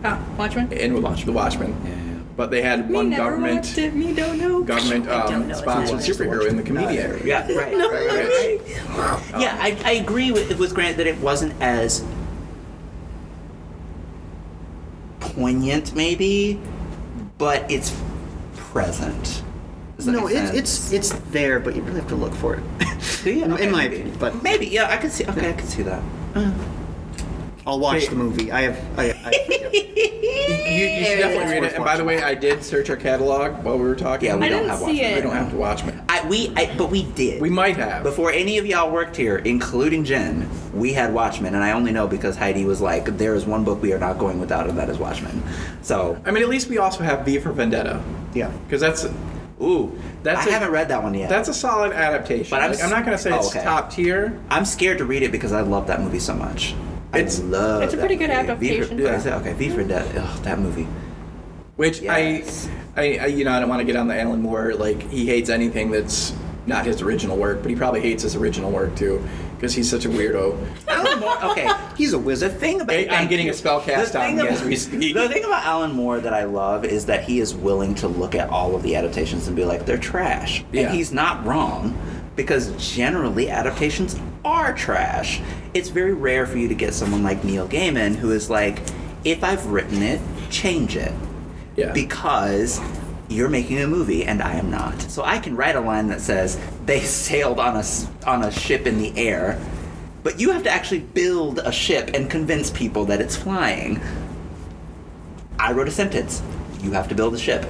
[0.04, 0.66] Oh, Watchmen.
[0.66, 1.76] And in the Watchmen.
[1.84, 1.97] Yeah, yeah.
[2.38, 3.78] But they had one government watched.
[3.96, 4.64] Me don't know.
[4.64, 5.50] government I don't um, know.
[5.50, 7.12] It's sponsored superhero in the comedian.
[7.12, 7.26] Area.
[7.26, 7.72] Yeah, right.
[7.78, 9.42] No, right, right, right.
[9.42, 12.06] Yeah, I, I agree with, with Grant that it wasn't as
[15.20, 16.60] poignant, maybe,
[17.40, 18.00] but it's
[18.56, 19.44] present.
[20.06, 22.64] No, make it's it's it's there, but you really have to look for it.
[23.24, 23.44] Do you?
[23.46, 23.96] in, Okay, in my maybe.
[23.96, 24.68] opinion, but maybe.
[24.68, 25.26] Yeah, I could see.
[25.26, 26.04] Okay, I could see that.
[27.68, 28.08] I'll watch Okay.
[28.08, 28.52] the movie.
[28.52, 29.00] I have.
[29.00, 29.84] I, I,
[30.68, 31.74] You, you should definitely read it.
[31.74, 34.28] And by the way, I did search our catalog while we were talking.
[34.28, 35.12] Yeah, we I don't didn't have see Watchmen.
[35.12, 35.16] it.
[35.16, 36.02] We don't have to Watchmen.
[36.08, 37.42] I, we, I, but we did.
[37.42, 38.04] We might have.
[38.04, 42.08] Before any of y'all worked here, including Jen, we had Watchmen, and I only know
[42.08, 44.90] because Heidi was like, "There is one book we are not going without, and that
[44.90, 45.42] is Watchmen."
[45.82, 48.02] So, I mean, at least we also have V for Vendetta.
[48.36, 48.50] yeah.
[48.66, 49.06] Because that's
[49.62, 51.30] ooh, That's I a- haven't read that one yet.
[51.30, 52.52] that's a solid adaptation.
[52.52, 53.64] But I'm Like, s- I'm not going to say oh, it's okay.
[53.64, 54.40] top tier.
[54.52, 56.76] I'm scared to read it because I love that movie so much.
[57.14, 57.82] It's- I love.
[57.84, 58.40] It's a pretty good movie.
[58.40, 58.98] adaptation.
[58.98, 59.16] V for, yeah.
[59.18, 59.34] is it?
[59.34, 60.16] Okay, V for Death.
[60.18, 60.88] Ugh, that movie.
[61.78, 62.68] Which Yes.
[62.96, 64.74] I, I, I, you know, I don't want to get on the Alan Moore.
[64.74, 66.34] Like he hates anything that's
[66.66, 69.24] not his original work, but he probably hates his original work too,
[69.56, 70.58] because he's such a weirdo.
[70.90, 71.46] Alan Moore.
[71.52, 72.60] Okay, He's a the wizard.
[72.60, 73.52] thing about Hey, I'm getting you.
[73.54, 75.14] a spell cast The on me about- as we speak.
[75.14, 78.36] The thing about Alan Moore that I love is that he is willing to look
[78.36, 80.64] at all of the adaptations and be like, they're trash.
[80.74, 80.88] Yeah.
[80.88, 81.96] And he's not wrong
[82.36, 84.16] because generally adaptations
[84.48, 85.42] are trash.
[85.74, 88.80] It's very rare for you to get someone like Neil Gaiman who is like,
[89.24, 91.12] if I've written it, change it.
[91.76, 91.92] Yeah.
[91.92, 92.80] Because
[93.30, 95.00] you're making a movie and I am not.
[95.02, 97.84] So I can write a line that says they sailed on a
[98.26, 99.62] on a ship in the air,
[100.24, 104.02] but you have to actually build a ship and convince people that it's flying.
[105.60, 106.42] I wrote a sentence.
[106.82, 107.66] You have to build a ship.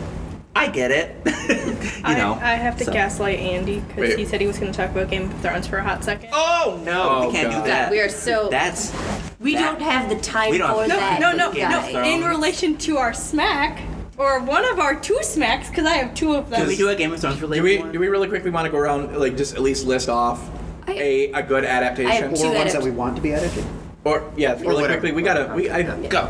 [0.57, 1.15] I get it.
[1.25, 2.33] you I, know.
[2.41, 5.09] I have to so- gaslight Andy because he said he was going to talk about
[5.09, 6.29] Game of Thrones for a hot second.
[6.33, 7.63] Oh no, Oh, we can't God.
[7.63, 7.91] do that.
[7.91, 8.91] We are so- That's
[9.39, 11.19] We that- don't have the time We don't for have- no, that.
[11.19, 11.93] no, no, Game of guys.
[11.93, 12.03] no.
[12.03, 13.79] In relation to our smack,
[14.17, 16.59] or one of our two smacks, because I have two of them.
[16.61, 17.91] Can we do a Game of Thrones related Do we one?
[17.91, 20.41] do we really quickly want to go around like just at least list off
[20.87, 22.11] I- a, a good adaptation?
[22.11, 23.63] I have Or two ones that we want to be edited.
[24.03, 24.87] Or yeah, really whatever.
[25.01, 25.11] quickly.
[25.11, 26.07] We gotta we I, Yeah.
[26.07, 26.29] go.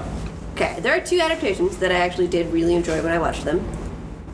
[0.55, 3.63] Okay, there are two adaptations that I actually did really enjoy when I watched them.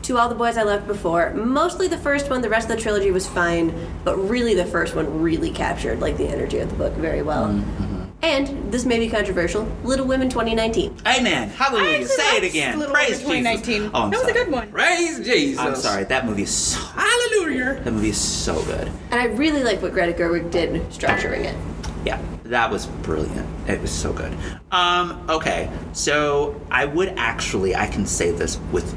[0.04, 1.32] To All the Boys I Loved Before.
[1.32, 3.74] Mostly the first one, the rest of the trilogy was fine,
[4.04, 7.46] but really the first one really captured like the energy of the book very well.
[7.46, 8.04] Mm-hmm.
[8.20, 10.94] And this may be controversial, Little Women 2019.
[11.06, 11.48] Amen.
[11.48, 11.90] I Hallelujah.
[11.90, 12.78] actually Say it again.
[12.78, 13.90] Little Praise Women Jesus.
[13.94, 14.70] Oh, I'm that was a good one.
[14.70, 15.58] Praise Jesus.
[15.58, 16.04] I'm sorry.
[16.04, 16.80] That movie is so.
[16.80, 17.80] Hallelujah.
[17.82, 18.88] That movie is so good.
[19.10, 21.56] And I really like what Greta Gerwig did structuring it.
[22.04, 23.48] Yeah, that was brilliant.
[23.66, 24.36] It was so good.
[24.70, 28.94] Um, okay, so I would actually, I can say this with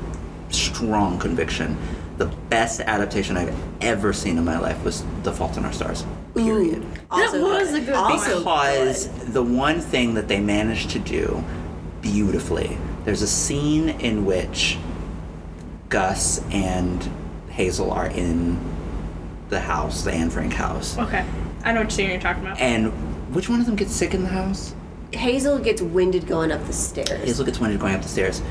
[0.50, 1.78] strong conviction.
[2.18, 6.06] The best adaptation I've ever seen in my life was The Fault in Our Stars.
[6.34, 6.86] Period.
[7.12, 7.96] Also was a good one.
[7.96, 9.34] also because good.
[9.34, 11.44] the one thing that they managed to do
[12.02, 14.78] beautifully, there's a scene in which
[15.90, 17.10] Gus and
[17.50, 18.60] Hazel are in
[19.50, 20.98] the house, the Anne Frank house.
[20.98, 21.26] Okay,
[21.64, 22.60] I know what scene you're talking about.
[22.60, 22.88] And
[23.34, 24.74] which one of them gets sick in the house?
[25.14, 27.10] Hazel gets winded going up the stairs.
[27.10, 28.42] Hazel gets winded going up the stairs.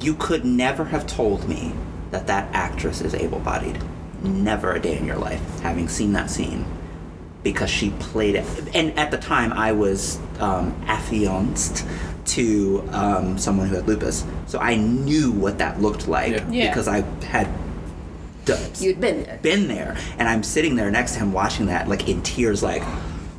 [0.00, 1.72] You could never have told me
[2.10, 3.78] that that actress is able-bodied.
[4.22, 6.64] Never a day in your life, having seen that scene,
[7.42, 8.44] because she played it.
[8.74, 11.86] And at the time, I was um, affianced
[12.26, 16.50] to um, someone who had lupus, so I knew what that looked like Yeah.
[16.50, 16.68] Yeah.
[16.68, 17.48] because I had
[18.44, 19.38] d- You'd been there.
[19.42, 22.82] been there and i'm sitting there next to him watching that like in tears like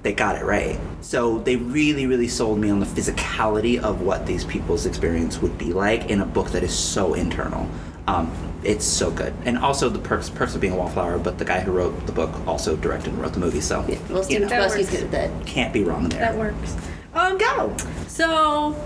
[0.08, 4.26] they got it right so they really really sold me on the physicality of what
[4.26, 7.68] these people's experience would be like in a book that is so internal
[8.08, 8.32] um,
[8.64, 11.60] it's so good and also the perks perks of being a wallflower but the guy
[11.60, 14.44] who wrote the book also directed and wrote the movie so Yeah, well, you Stephen
[14.44, 14.90] know, That Chbosky's works.
[14.92, 15.46] good at that.
[15.46, 16.78] can't be wrong there That works.
[17.14, 17.76] Um, go
[18.08, 18.78] So,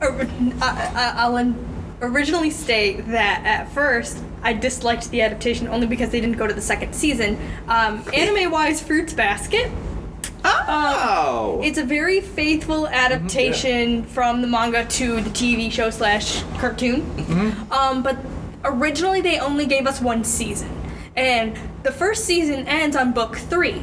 [0.00, 0.26] or-
[0.62, 1.62] I, I, I'll in-
[2.00, 6.54] originally state that at first I disliked the adaptation only because they didn't go to
[6.54, 7.36] the second season.
[7.68, 9.70] Um, anime wise, Fruits Basket.
[10.68, 17.02] Oh It's a very faithful adaptation from the manga to the TV show slash cartoon.
[17.70, 18.16] Um, but
[18.64, 20.70] originally they only gave us one season,
[21.16, 23.82] and the first season ends on book three.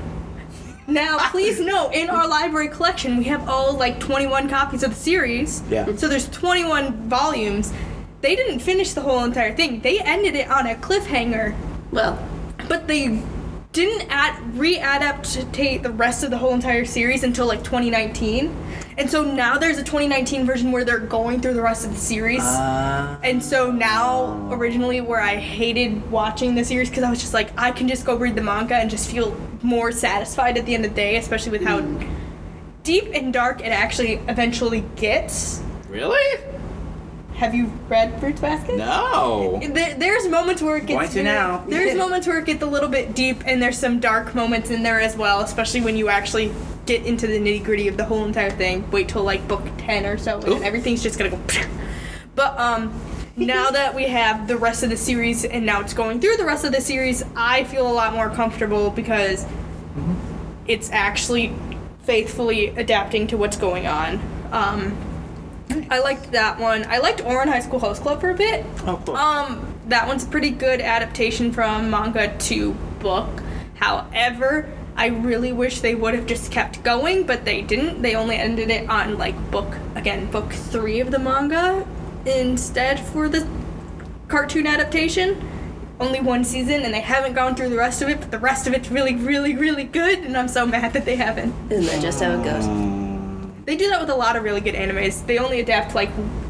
[0.87, 4.95] Now, please note, in our library collection, we have all like 21 copies of the
[4.95, 5.63] series.
[5.69, 5.95] Yeah.
[5.95, 7.73] So there's 21 volumes.
[8.21, 9.81] They didn't finish the whole entire thing.
[9.81, 11.55] They ended it on a cliffhanger.
[11.91, 12.17] Well,
[12.67, 13.21] but they
[13.73, 18.55] didn't add re-adaptate the rest of the whole entire series until like 2019
[18.97, 21.99] and so now there's a 2019 version where they're going through the rest of the
[21.99, 22.43] series.
[22.43, 27.33] Uh, and so now originally where i hated watching the series because i was just
[27.33, 30.75] like i can just go read the manga and just feel more satisfied at the
[30.75, 31.79] end of the day especially with how
[32.83, 35.63] deep and dark it actually eventually gets.
[35.89, 36.43] Really?
[37.43, 39.59] Have you read fruits basket No.
[39.61, 41.57] there, there's moments where it gets Going to very- now.
[41.67, 44.81] There's moments where it gets a little bit deep, and there's some dark moments in
[44.81, 46.53] there as well, especially when you actually
[46.85, 48.89] get into the nitty gritty of the whole entire thing.
[48.91, 50.63] Wait till like book ten or so, and Ooh.
[50.63, 51.39] everything's just gonna go.
[52.35, 52.99] But um,
[53.35, 56.45] now that we have the rest of the series, and now it's going through the
[56.45, 59.45] rest of the series, I feel a lot more comfortable because
[60.65, 61.53] it's actually
[62.05, 64.19] faithfully adapting to what's going on.
[64.51, 64.97] Um,
[65.89, 66.85] I liked that one.
[66.87, 68.65] I liked Ouran High School Host Club for a bit.
[68.85, 69.15] Oh, cool.
[69.15, 73.41] Um, that one's a pretty good adaptation from manga to book.
[73.75, 78.01] However, I really wish they would have just kept going, but they didn't.
[78.01, 81.85] They only ended it on like book again, book three of the manga
[82.25, 83.47] instead for the
[84.27, 85.49] cartoon adaptation.
[85.99, 88.19] Only one season, and they haven't gone through the rest of it.
[88.19, 91.15] But the rest of it's really, really, really good, and I'm so mad that they
[91.15, 91.53] haven't.
[91.71, 93.02] Isn't that just how it goes?
[93.65, 95.25] They do that with a lot of really good animes.
[95.25, 96.09] They only adapt like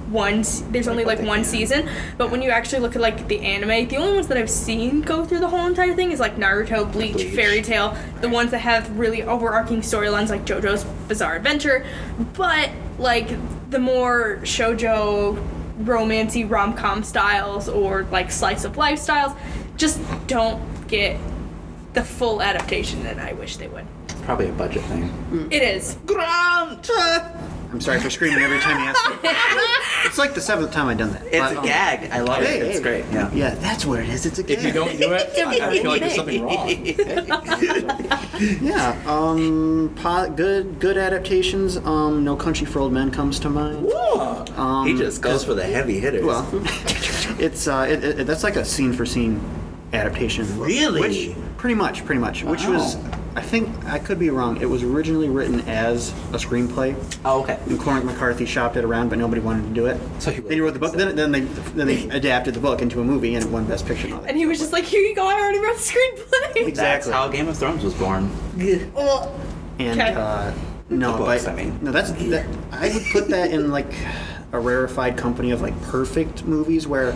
[0.09, 0.43] one.
[0.71, 3.97] There's only like one season, but when you actually look at like the anime, the
[3.97, 7.13] only ones that I've seen go through the whole entire thing is like Naruto, Bleach,
[7.13, 7.35] Bleach.
[7.35, 11.85] Fairy Tail, the ones that have really overarching storylines like JoJo's Bizarre Adventure.
[12.33, 13.29] But like
[13.69, 15.41] the more shojo,
[15.79, 19.33] romancy rom com styles or like slice of life styles,
[19.77, 21.19] just don't get
[21.93, 23.85] the full adaptation that I wish they would.
[24.23, 25.47] It's probably a budget thing.
[25.51, 25.97] It is.
[26.05, 26.89] Grant!
[27.73, 29.17] I'm sorry for screaming every time you ask me.
[30.05, 31.23] it's like the seventh time I've done that.
[31.25, 32.09] It's But, a um, gag.
[32.11, 32.67] I love hey, it.
[32.67, 32.83] It's hey.
[32.83, 33.05] great.
[33.11, 33.29] Yeah.
[33.33, 34.25] Yeah, that's what it is.
[34.25, 36.69] It's a If you don't do it, I, I feel like there's something wrong.
[38.61, 41.77] Yeah, um, po- good good adaptations.
[41.77, 43.87] Um, No Country for Old Men comes to mind.
[43.91, 44.45] Huh.
[44.61, 46.23] Um, he just goes for the heavy hitters.
[46.25, 46.47] Well,
[47.39, 49.39] it's uh, it, it, that's like a scene for scene
[49.93, 50.41] adaptation.
[50.43, 51.01] of the book, Really?
[51.01, 52.43] Which pretty much, pretty much.
[52.43, 53.19] Which was, Wow.
[53.35, 54.61] I think I could be wrong.
[54.61, 56.95] It was originally written as a screenplay.
[57.25, 57.59] oh, okay.
[57.65, 59.99] And Cormac McCarthy shopped it around, but nobody wanted to do it.
[60.19, 60.93] So he then he wrote the book.
[60.93, 63.85] Then, then they then they adapted the book into a movie and it won Best
[63.87, 64.05] Picture.
[64.05, 64.29] And all that.
[64.29, 66.53] And he was just like, here you go, I already wrote the screenplay.
[66.53, 67.11] That's Exactly.
[67.13, 68.29] how Game of Thrones was born.
[68.93, 69.39] well,
[69.79, 70.53] And uh,
[70.89, 71.79] no, books, but I mean.
[71.81, 73.91] no, that's that, I would put that in like
[74.51, 77.15] a rarefied company of like perfect movies where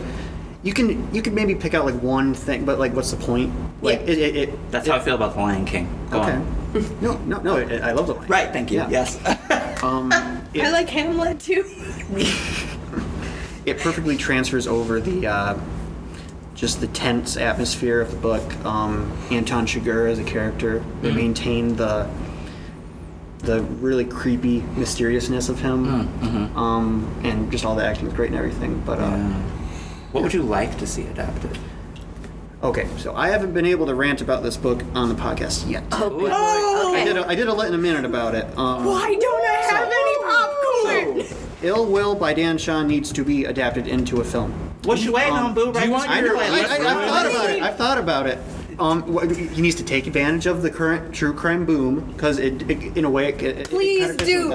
[0.64, 3.53] you can you could maybe pick out like one thing, but like what's the point?
[3.82, 4.08] Like Yeah.
[4.08, 5.88] it, it, it That's it, how I feel about The Lion King.
[6.10, 6.32] Go Okay.
[6.34, 6.53] on.
[7.01, 7.55] no, no, no.
[7.58, 8.28] It, I love the line.
[8.28, 8.78] Right, thank you.
[8.80, 8.89] Yeah.
[8.89, 9.20] Yes.
[9.84, 10.12] Um,
[10.55, 11.64] it, I like Hamlet too.
[13.66, 15.60] it perfectly transfers over the uh,
[16.55, 18.66] just the tense atmosphere of the book.
[18.66, 21.18] Um, Anton Chigurh as a character, they Mm-hmm.
[21.18, 22.10] maintain the
[23.39, 26.58] the really creepy mysteriousness of him, Mm-hmm.
[26.58, 28.82] um, and just all the acting is great and everything.
[28.84, 29.41] But uh, Yeah.
[30.18, 31.55] What would you like to see adapted?
[32.63, 35.84] okay, so I haven't been able to rant about this book on the podcast yet.
[35.91, 36.82] Oh, good Oh!
[36.86, 36.99] lord.
[36.99, 38.45] I did a, I did a lit in a minute about it.
[38.57, 41.38] Um, Why don't I have any popcorn?
[41.61, 44.51] Ill Will by Dan Chaon needs to be adapted into a film.
[44.86, 45.65] What you waiting Um, on, Boo?
[45.65, 47.61] do you Right want I, your I, I, I've thought about it.
[47.61, 48.39] I've thought about it.
[48.80, 52.97] Um, he needs to take advantage of the current true crime boom because it, it,
[52.97, 54.49] in a way, it, it, it Please kinda do.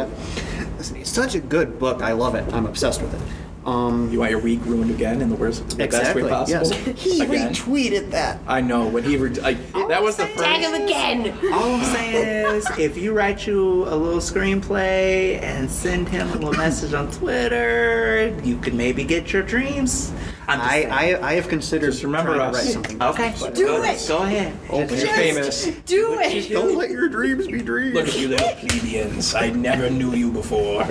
[0.77, 2.03] Listen, it's such a good book.
[2.03, 2.53] I love it.
[2.53, 3.21] I'm obsessed with it.
[3.65, 6.23] Um, You want your week ruined again in the worst, the exactly.
[6.23, 6.87] best way possible?
[6.87, 7.03] Yes.
[7.03, 7.53] He Again.
[7.55, 8.41] retweeted that.
[8.47, 9.55] I know when he re- I,
[9.89, 10.43] that was the first.
[10.43, 11.33] Tag him again.
[11.53, 16.33] All I'm saying is, if you write you a little screenplay and send him a
[16.35, 20.13] little message on Twitter, you could maybe get your dreams.
[20.49, 20.89] I'm I.
[20.91, 23.03] I, I have considered Just remember trying to write something.
[23.03, 24.05] okay, Do go, it.
[24.09, 24.53] Go ahead.
[24.73, 25.67] You're famous.
[25.87, 26.51] Do it.
[26.51, 27.95] Don't let your dreams be dreams.
[27.95, 29.35] Look at you little plebeians.
[29.37, 30.83] I never knew you before.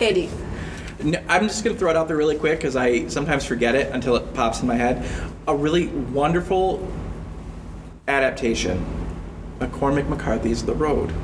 [0.00, 0.30] Andy.
[0.30, 0.51] No,
[1.28, 4.14] I'm just gonna throw it out there really quick because I sometimes forget it until
[4.16, 5.04] it pops in my head.
[5.48, 6.86] A really wonderful
[8.08, 8.84] adaptation.
[9.58, 11.12] McCormick McCarthy's The Road.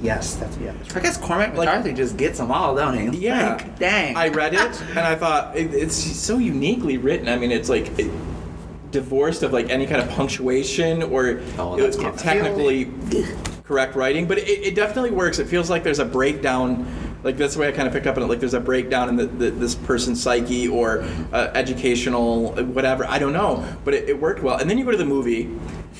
[0.00, 0.72] Yes, that's yeah.
[0.94, 3.18] I guess Cormac Like- McCarthy just gets them all, don't he?
[3.18, 3.54] Yeah.
[3.56, 4.16] Like, dang.
[4.16, 7.28] I read it and I thought it, it's so uniquely written.
[7.28, 8.08] I mean, it's like it,
[8.92, 12.92] divorced of like any kind of punctuation or Oh, that's it- technically
[13.64, 15.40] correct writing, but it, it definitely works.
[15.40, 16.86] It feels like there's a breakdown.
[17.22, 18.26] Like that's the way I kind of picked up on it.
[18.26, 21.02] Like there's a breakdown in the, the, this person's psyche or
[21.32, 23.04] uh, educational whatever.
[23.06, 24.56] I don't know, but it, it worked well.
[24.58, 25.50] And then you go to the movie,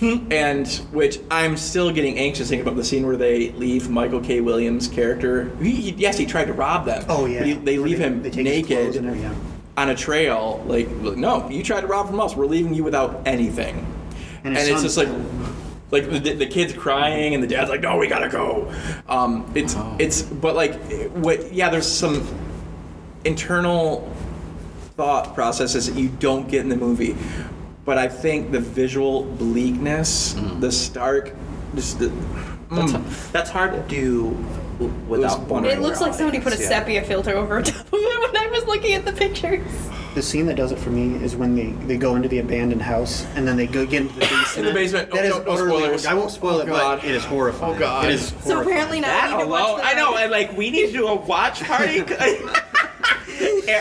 [0.30, 4.40] and which I'm still getting anxious thinking about the scene where they leave Michael K.
[4.40, 5.50] Williams' character.
[5.60, 7.04] He, he- yes, he tried to rob them.
[7.08, 7.42] Oh yeah.
[7.44, 9.36] he- they leave him They his clothes naked and
[9.76, 10.62] on a trail.
[10.66, 12.36] Like, no, you tried to rob from us.
[12.36, 13.86] We're leaving you without anything.
[14.44, 15.08] and, his it's just like
[15.90, 18.72] like the, the kid's crying and the dad's like no we gotta go
[19.08, 19.96] um, it's Oh.
[19.98, 20.74] it's but like
[21.12, 22.26] what yeah there's some
[23.24, 24.10] internal
[24.96, 27.16] thought processes that you don't get in the movie
[27.84, 31.34] but i think the visual bleakness the stark
[31.74, 32.08] just the
[32.70, 34.28] That's, mm, that's hard to do
[35.08, 35.48] without.
[35.48, 36.68] boring It looks like somebody put a yeah.
[36.68, 39.66] sepia filter over top of it when I was looking at the pictures.
[40.18, 42.82] The scene that does it for me is when they, they go into the abandoned
[42.82, 44.56] house and then they go get into the basement.
[44.58, 45.10] In the basement.
[45.12, 46.06] That Oh, is no, no utterly- spoilers.
[46.06, 46.98] I won't spoil Oh, it, God.
[47.00, 47.76] but it is horrifying.
[47.76, 48.06] Oh, God.
[48.06, 50.56] It is So apparently now That we need to watch alone, I know, and like
[50.56, 52.00] we need to do a watch party.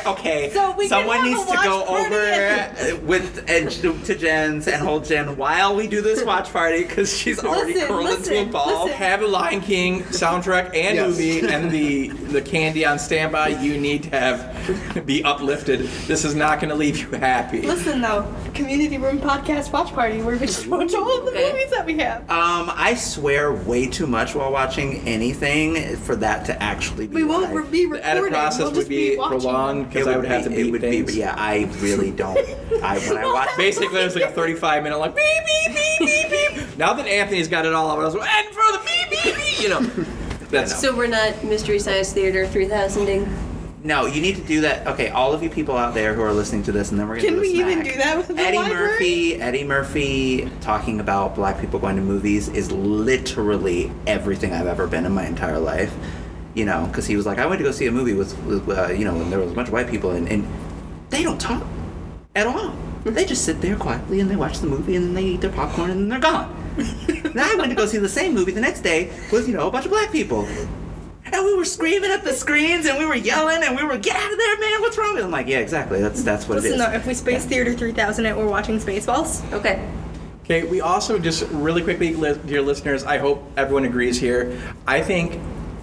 [0.05, 2.05] Okay, So we someone needs to go party.
[2.05, 6.83] over with and to to Jen's and hold Jen while we do this watch party
[6.83, 8.83] because she's already Listen, curled into a ball.
[8.85, 8.97] listen.
[8.97, 11.07] have a Lion King soundtrack and Yes.
[11.09, 13.49] movie and the the candy on standby.
[13.49, 15.81] You need to have be uplifted.
[16.07, 17.61] This is not going to leave you happy.
[17.61, 21.69] Listen though, community room podcast watch party where we just watch all of the movies
[21.71, 22.21] that we have.
[22.29, 27.15] Um, I swear way too much while watching anything for that to actually be.
[27.15, 27.63] We won't live.
[27.65, 29.15] re- be The edit process we'll would just be,
[29.47, 29.85] watching.
[29.85, 31.13] prolonged because I would have to be- beat it would things.
[31.13, 32.37] Be, yeah, I really don't.
[32.83, 36.29] I when I watch Basically, it was like a 35 minute like beep beep beep
[36.29, 36.77] beep beep.
[36.77, 39.35] Now that Anthony's got it all out, I was like, and for the beep beep
[39.35, 39.81] beep, you know.
[40.49, 43.27] That's So we're not Mystery Science Theater 3000ing?
[43.83, 44.87] No, you need to do that.
[44.87, 47.15] Okay, all of you people out there who are listening to this, and then we're
[47.17, 48.91] gonna Can do a we even do that with the Eddie library?
[48.91, 54.87] Murphy, Eddie Murphy talking about black people going to movies is literally everything I've ever
[54.87, 55.93] been in my entire life.
[56.57, 58.67] You know, because he was like, I went to go see a movie with, with
[58.67, 60.47] uh, you know, and there was a bunch of white people, and, and
[61.11, 61.63] they don't talk
[62.35, 62.73] at all.
[63.03, 65.51] They just sit there quietly and they watch the movie and then they eat their
[65.51, 66.73] popcorn and then they're gone.
[66.77, 69.67] then I went to go see the same movie the next day with, you know,
[69.67, 70.45] a bunch of black people.
[70.45, 74.15] And we were screaming at the screens and we were yelling and we were, get
[74.15, 75.15] out of there, man, what's wrong?
[75.15, 76.01] And I'm like, yeah, exactly.
[76.01, 76.95] That's that's what Listen it though, is.
[76.95, 79.49] if we Space Theater 3000 it, we're watching Spaceballs.
[79.53, 79.89] Okay.
[80.43, 84.57] Okay, we also just really quickly, li- dear listeners, I hope everyone agrees here.
[84.87, 85.41] I think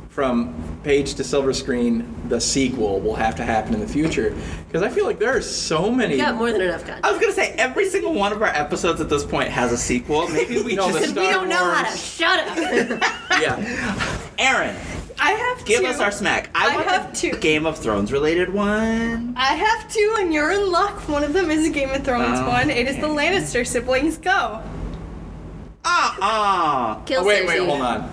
[0.08, 0.54] from
[0.84, 4.36] page to silver screen, the sequel will have to happen in the future
[4.68, 6.14] because I feel like there are so many.
[6.14, 7.04] We got more than enough content.
[7.04, 9.78] I was gonna say every single one of our episodes at this point has a
[9.78, 10.28] sequel.
[10.28, 12.04] Maybe we No, just the we don't know how to Wars.
[12.04, 13.20] shut up.
[13.40, 14.76] Yeah, Aaron,
[15.18, 15.86] I have give two.
[15.86, 16.50] us our smack.
[16.54, 17.32] I, I want have a two.
[17.32, 19.34] Game of Thrones related one.
[19.36, 21.08] I have two, and you're in luck.
[21.08, 22.70] One of them is a Game of Thrones Oh, one.
[22.70, 23.08] It is the.
[23.08, 24.18] Lannister siblings.
[24.18, 24.62] Go.
[25.84, 27.02] Ah ah.
[27.06, 28.08] Kill oh, wait, wait, hold on.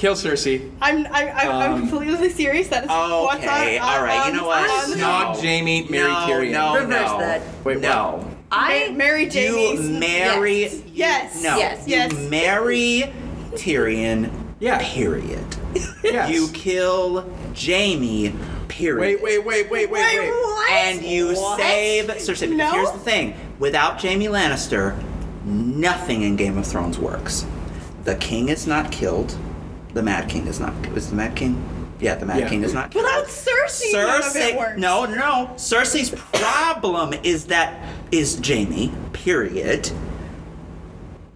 [0.00, 0.70] Kill Cersei.
[0.80, 2.68] I'm I, I, I'm Um, completely serious.
[2.68, 3.36] That is what's on.
[3.36, 4.18] Okay, on- all right.
[4.20, 4.70] on- You know what?
[4.70, 6.52] on the- Snog Jaime, marry no, Tyrion.
[6.52, 7.18] No, Reverse no.
[7.18, 7.42] that.
[7.64, 8.26] Wait, no.
[8.50, 10.62] I Mary You marry.
[10.62, 10.72] Yes.
[10.72, 11.42] you- Yes.
[11.42, 11.58] No.
[11.58, 11.86] Yes.
[11.86, 13.12] You marry
[13.52, 14.30] Tyrion.
[14.58, 14.78] Yeah.
[14.80, 15.44] Period.
[16.02, 16.30] Yes.
[16.30, 18.34] You kill Jaime.
[18.68, 19.00] Period.
[19.00, 20.30] Wait, wait, wait, wait, wait, Wait, wait.
[20.30, 20.70] what?
[20.70, 21.60] And you What?
[21.60, 22.50] save Cersei.
[22.50, 22.70] No.
[22.72, 24.94] here's the thing: without Jaime Lannister,
[25.44, 27.44] nothing in Game of Thrones works.
[28.04, 29.36] The king is not killed.
[29.94, 30.74] The Mad King is not.
[30.92, 31.62] Was the Mad King?
[32.00, 32.48] Yeah, the Mad Yeah.
[32.48, 32.94] King is not.
[32.94, 34.56] Without Cersei, none of it Cersei.
[34.58, 34.78] works.
[34.80, 35.50] No, no, no.
[35.56, 37.74] Cersei's problem is that
[38.10, 38.92] is Jaime.
[39.12, 39.90] Period.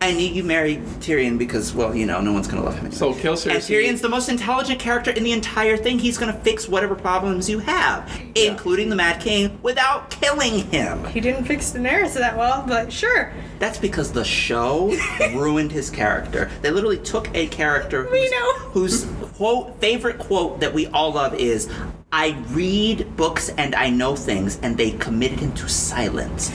[0.05, 2.87] And you, you marry Tyrion because, well, you know, no one's gonna love him.
[2.87, 2.97] Anyway.
[2.97, 5.99] So kill And Tyrion's the most intelligent character in the entire thing.
[5.99, 11.05] He's gonna fix whatever problems you have, including the Mad King, without killing him.
[11.07, 13.33] He didn't fix Daenerys that well, but sure.
[13.59, 14.95] That's because the show
[15.35, 16.51] ruined his character.
[16.61, 18.53] They literally took a character We whose, know.
[18.71, 19.05] whose
[19.37, 21.71] quote favorite quote that we all love is
[22.13, 26.53] I read books and I know things and they committed him to silence.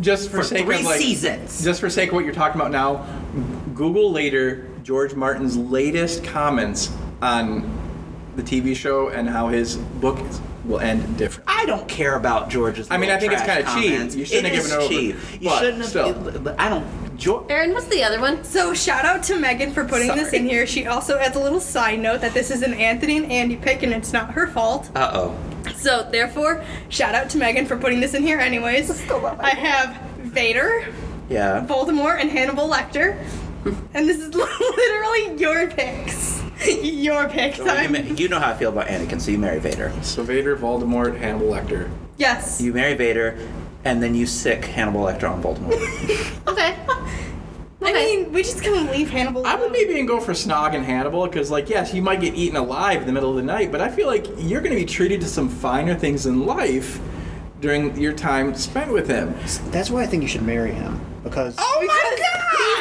[0.00, 1.62] Just for, For sake three of like, seasons.
[1.62, 3.06] Just for sake of what you're talking about now,
[3.74, 6.90] Google later George Martin's latest comments
[7.22, 7.78] on
[8.36, 11.48] the TV show and how his book is, will end different.
[11.50, 12.90] I don't care about George's.
[12.90, 14.16] I mean, I think it's kinda cheap.
[14.18, 14.88] You shouldn't It have given it over.
[14.88, 15.16] cheap.
[15.40, 16.14] You But shouldn't still.
[16.14, 16.54] have.
[16.58, 16.86] I don't.
[17.16, 17.46] George.
[17.50, 18.42] Aaron, what's the other one?
[18.44, 20.66] So shout out to Megan for putting this in here.
[20.66, 23.82] She also adds a little side note that this is an Anthony and Andy pick
[23.82, 24.90] and it's not her fault.
[24.94, 25.36] Uh oh.
[25.76, 28.90] So therefore, shout out to Megan for putting this in here anyways.
[29.10, 30.86] I have Vader,
[31.28, 31.64] Yeah.
[31.66, 33.22] Voldemort, and Hannibal Lecter.
[33.94, 36.42] And this is literally your picks.
[36.82, 37.56] Your picks.
[37.58, 39.92] So you, you know how I feel about Anakin, so you marry Vader.
[40.02, 41.90] So Vader, Voldemort, Hannibal Lecter.
[42.18, 42.60] yes.
[42.60, 43.38] You marry Vader,
[43.84, 46.36] and then you sick Hannibal Lecter on Voldemort.
[46.48, 46.76] Okay.
[47.82, 49.46] I mean, we just kind of leave Hannibal.
[49.46, 49.72] I would alone.
[49.72, 53.00] maybe even go for Snog and Hannibal because, like, yes, you might get eaten alive
[53.00, 55.20] in the middle of the night, but I feel like you're going to be treated
[55.22, 57.00] to some finer things in life
[57.60, 59.34] during your time spent with him.
[59.70, 62.14] That's why I think you should marry him because oh my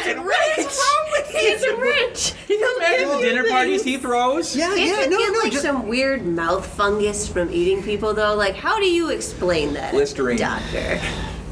[0.06, 0.26] He's God!
[0.26, 0.26] rich.
[0.26, 1.82] What is wrong with He's you?
[1.82, 2.34] rich.
[2.48, 4.56] Can you imagine the give dinner you parties he throws?
[4.56, 7.84] yeah, Can't yeah, you no, get no, like just, some weird mouth fungus from eating
[7.84, 8.36] people though?
[8.36, 10.38] Like, how do you explain that, Listerine.
[10.38, 11.00] doctor?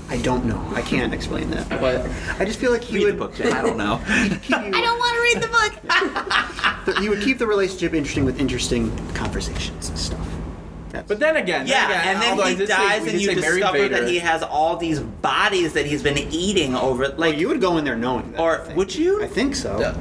[0.10, 0.66] I don't know.
[0.74, 1.70] I can't explain that.
[1.70, 2.08] But
[2.40, 3.52] I just feel like he Read the would book, Jen.
[3.54, 4.00] I don't know.
[4.08, 6.98] I don't want to read the book.
[7.02, 10.28] he would keep the relationship interesting with interesting conversations and stuff.
[10.92, 13.36] That's, But then again, Yeah, again, and then although he did say- dies, and you
[13.36, 14.00] discover Vader.
[14.00, 17.10] that he has all these bodies that he's been eating over.
[17.10, 18.40] like Like, you would go in there knowing that.
[18.40, 19.22] Or would you?
[19.22, 19.78] I think so.
[19.80, 19.98] Yeah.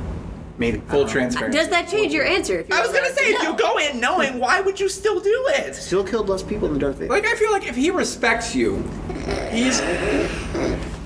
[0.59, 1.59] Maybe full I transparency.
[1.59, 2.61] Does that change your answer?
[2.61, 5.20] If I was gonna say, to if you go in knowing, why would you still
[5.20, 5.74] do it?
[5.74, 7.12] Still killed less people than Darth Vader.
[7.12, 8.82] Like I feel like if he respects you,
[9.51, 9.81] he's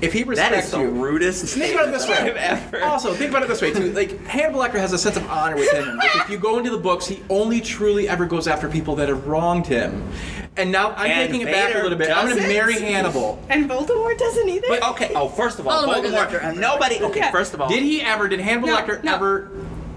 [0.02, 0.88] if he That respects is the you.
[0.88, 2.16] rudest Think about it this way.
[2.16, 2.82] Ever.
[2.84, 3.92] Also, think about it this way too.
[3.92, 5.96] Like Hannibal Lecter has a sense of honor within him.
[5.98, 9.08] Like, if you go into the books, he only truly ever goes after people that
[9.10, 10.10] have wronged him.
[10.56, 12.10] And now I'm And taking it back a little bit.
[12.10, 13.42] I'm going to marry Hannibal.
[13.48, 14.66] And Voldemort doesn't either.
[14.68, 15.12] But okay.
[15.14, 16.56] Oh, first of all, Voldemort goes after Voldemort.
[16.58, 17.00] Nobody.
[17.02, 17.20] Okay.
[17.20, 17.30] Yeah.
[17.30, 18.26] First of all, Did he ever?
[18.26, 19.14] Did Hannibal No, Lecter no.
[19.14, 19.50] ever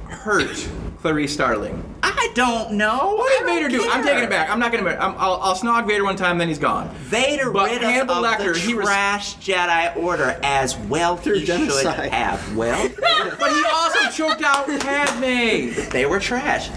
[0.09, 0.69] hurt
[1.03, 1.83] Clarice Starling?
[2.01, 3.15] I don't know.
[3.17, 3.89] What I did don't Vader do?
[3.91, 4.49] I'm taking it back.
[4.49, 4.91] I'm not going to.
[5.03, 6.87] I'll, I'll snog Vader one time, then he's gone.
[6.95, 11.17] Vader But rid Hannibal us of Lecter, the he res- trash Jedi Order as well
[11.17, 12.55] Through he should have.
[12.55, 12.87] Well,
[13.37, 15.89] But he also choked out Padme.
[15.89, 16.69] they were trash.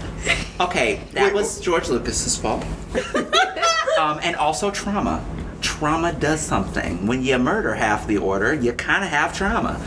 [0.59, 2.65] Okay, that was George Lucas's fault.
[3.97, 5.25] um, and also trauma.
[5.61, 7.07] Trauma does something.
[7.07, 9.81] When you murder half the order, you kind of have trauma.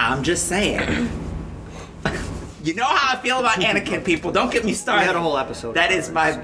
[0.00, 1.10] I'm just saying.
[2.66, 4.32] You know how I feel about Anakin, people.
[4.32, 5.02] Don't get me started.
[5.02, 6.12] We had a whole episode That about is it.
[6.12, 6.40] my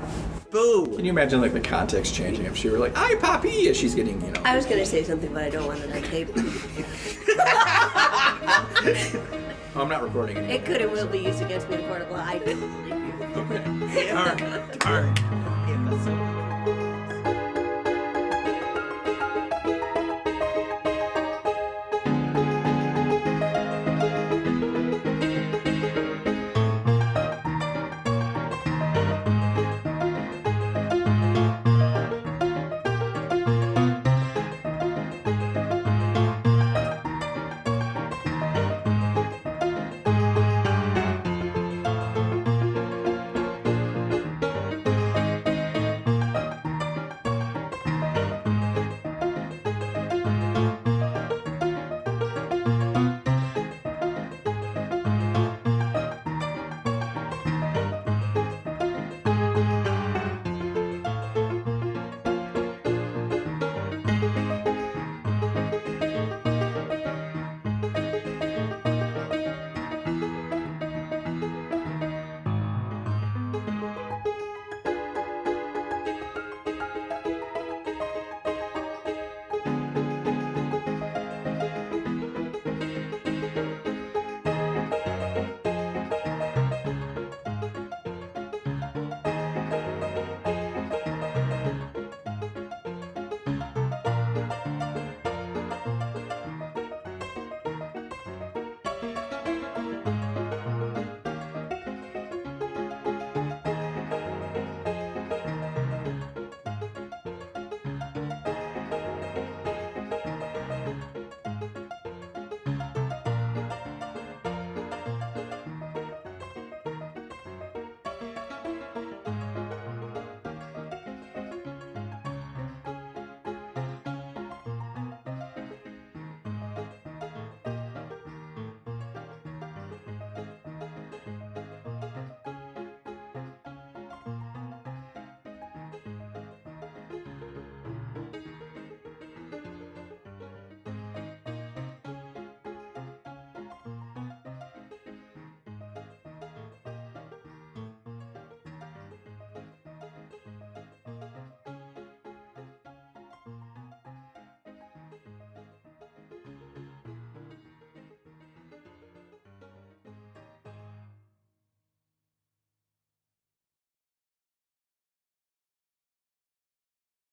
[0.50, 0.86] boo.
[0.94, 3.94] Can you imagine like the context changing if she were like, "Hi, Poppy," as she's
[3.94, 4.42] getting, you know.
[4.44, 6.28] I was gonna say something, but I don't want it on tape.
[9.74, 10.54] Oh, I'm not recording anymore.
[10.56, 12.22] It could and will be used against me in court of law.
[12.24, 12.60] I do.
[14.08, 15.18] Dark, dark
[15.68, 16.31] episode.